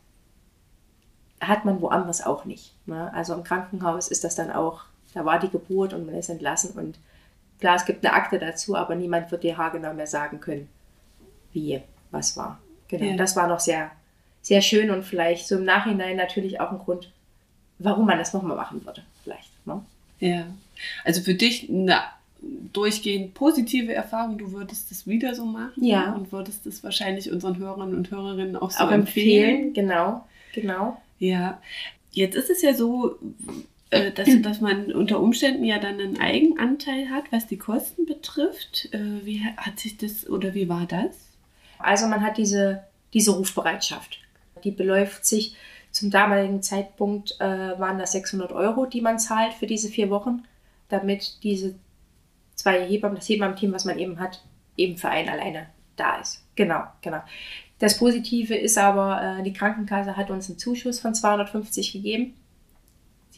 [1.40, 2.74] hat man woanders auch nicht.
[2.86, 3.12] Ne?
[3.12, 6.78] Also im Krankenhaus ist das dann auch, da war die Geburt und man ist entlassen
[6.78, 6.98] und
[7.60, 10.68] klar, es gibt eine Akte dazu, aber niemand wird dir haargenau mehr sagen können,
[11.52, 12.58] wie, was war.
[12.88, 13.16] Genau, ja.
[13.16, 13.90] das war noch sehr,
[14.42, 17.12] sehr schön und vielleicht so im Nachhinein natürlich auch ein Grund,
[17.78, 19.50] warum man das nochmal machen würde, vielleicht.
[19.66, 19.84] Ne?
[20.20, 20.46] Ja,
[21.04, 22.00] also für dich eine
[22.72, 26.12] durchgehend positive Erfahrung, du würdest das wieder so machen ja.
[26.12, 29.66] und würdest das wahrscheinlich unseren Hörern und Hörerinnen auch so auch empfehlen.
[29.66, 29.74] empfehlen.
[29.74, 31.00] Genau, genau.
[31.18, 31.60] Ja,
[32.12, 33.18] jetzt ist es ja so,
[33.90, 38.88] äh, dass, dass man unter Umständen ja dann einen Eigenanteil hat, was die Kosten betrifft.
[38.92, 41.16] Äh, wie hat sich das oder wie war das?
[41.78, 44.18] Also man hat diese, diese Rufbereitschaft.
[44.64, 45.54] Die beläuft sich
[45.96, 50.44] zum damaligen Zeitpunkt, äh, waren das 600 Euro, die man zahlt für diese vier Wochen,
[50.90, 51.74] damit diese
[52.54, 54.44] zwei Hebammen, das Hebammenteam, was man eben hat,
[54.76, 56.44] eben für einen alleine da ist.
[56.54, 57.22] Genau, genau.
[57.78, 62.34] Das Positive ist aber, äh, die Krankenkasse hat uns einen Zuschuss von 250 gegeben.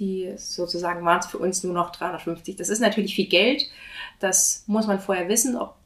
[0.01, 2.57] Die sozusagen waren es für uns nur noch 350.
[2.57, 3.69] Das ist natürlich viel Geld.
[4.19, 5.77] Das muss man vorher wissen, ob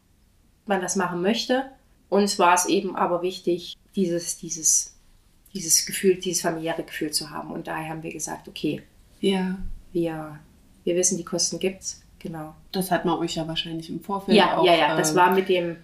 [0.64, 1.66] man das machen möchte.
[2.08, 4.98] Uns war es eben aber wichtig, dieses, dieses,
[5.54, 7.50] dieses Gefühl, dieses familiäre Gefühl zu haben.
[7.50, 8.82] Und daher haben wir gesagt, okay,
[9.20, 9.56] ja.
[9.92, 10.38] wir,
[10.84, 12.02] wir wissen, die Kosten gibt's.
[12.18, 12.54] Genau.
[12.70, 14.64] Das hat man euch ja wahrscheinlich im Vorfeld ja, auch.
[14.64, 15.76] Ja, ja, das ähm, war mit dem,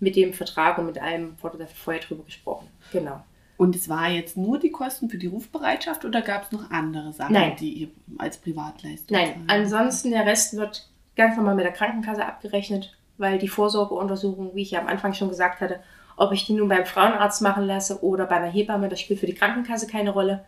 [0.00, 2.68] mit dem Vertrag und mit allem wurde da vorher drüber gesprochen.
[2.90, 3.22] Genau.
[3.56, 7.12] Und es war jetzt nur die Kosten für die Rufbereitschaft oder gab es noch andere
[7.12, 7.56] Sachen, Nein.
[7.56, 7.88] die ihr
[8.18, 9.44] als Privatleistung Nein, zahlen?
[9.46, 14.72] ansonsten der Rest wird ganz normal mit der Krankenkasse abgerechnet, weil die Vorsorgeuntersuchung, wie ich
[14.72, 15.80] ja am Anfang schon gesagt hatte,
[16.16, 19.26] ob ich die nun beim Frauenarzt machen lasse oder bei einer Hebamme, das spielt für
[19.26, 20.44] die Krankenkasse keine Rolle.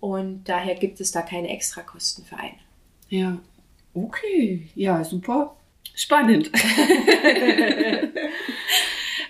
[0.00, 2.58] Und daher gibt es da keine Extrakosten für einen.
[3.08, 3.38] Ja,
[3.94, 5.56] okay, ja, super
[5.98, 6.50] spannend.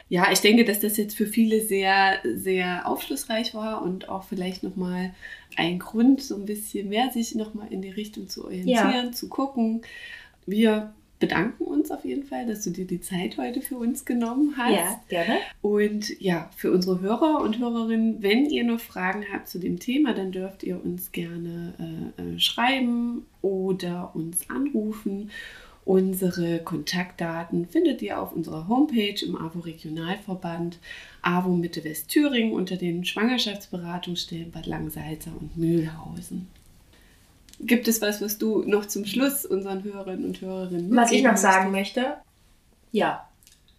[0.09, 4.63] ja, ich denke, dass das jetzt für viele sehr, sehr aufschlussreich war und auch vielleicht
[4.63, 5.15] nochmal
[5.57, 9.13] ein Grund, so ein bisschen mehr sich nochmal in die Richtung zu orientieren, ja.
[9.13, 9.83] zu gucken.
[10.45, 14.55] Wir bedanken uns auf jeden Fall, dass du dir die Zeit heute für uns genommen
[14.57, 14.73] hast.
[14.73, 15.39] Ja, gerne.
[15.63, 20.15] Und ja, für unsere Hörer und Hörerinnen, wenn ihr noch Fragen habt zu dem Thema,
[20.15, 25.31] dann dürft ihr uns gerne äh, äh schreiben oder uns anrufen.
[25.85, 30.79] Unsere Kontaktdaten findet ihr auf unserer Homepage im AWO Regionalverband
[31.23, 36.47] AWO Mitte Westthüringen unter den Schwangerschaftsberatungsstellen Bad Langsalza und Mühlhausen.
[37.61, 41.37] Gibt es was, was du noch zum Schluss unseren Hörerinnen und Hörerinnen Was ich noch
[41.37, 42.17] sagen möchte,
[42.93, 43.29] ja.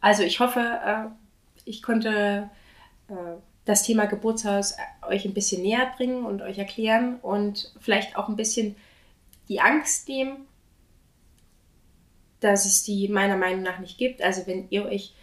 [0.02, 1.06] Also ich hoffe, äh,
[1.66, 2.50] ich konnte
[3.08, 3.14] äh,
[3.66, 4.76] das Thema Geburtshaus
[5.08, 8.76] euch ein bisschen näher bringen und euch erklären und vielleicht auch ein bisschen
[9.48, 10.48] die Angst nehmen,
[12.40, 14.22] dass es die meiner Meinung nach nicht gibt.
[14.22, 15.14] Also wenn ihr euch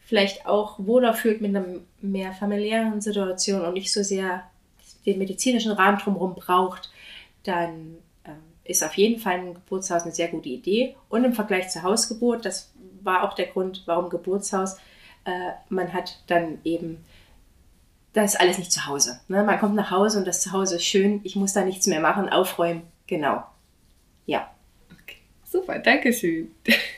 [0.00, 1.66] vielleicht auch wohler fühlt mit einer
[2.00, 4.44] mehr familiären Situation und nicht so sehr
[5.06, 6.90] den medizinischen Rahmen drumherum braucht,
[7.48, 10.96] dann ähm, ist auf jeden Fall ein Geburtshaus eine sehr gute Idee.
[11.08, 12.72] Und im Vergleich zur Hausgeburt, das
[13.02, 14.76] war auch der Grund, warum Geburtshaus,
[15.24, 17.04] äh, man hat dann eben,
[18.12, 19.20] das ist alles nicht zu Hause.
[19.28, 19.42] Ne?
[19.44, 22.28] Man kommt nach Hause und das Zuhause ist schön, ich muss da nichts mehr machen,
[22.28, 23.44] aufräumen, genau.
[24.26, 24.50] Ja.
[25.02, 25.16] Okay.
[25.44, 26.54] Super, danke schön.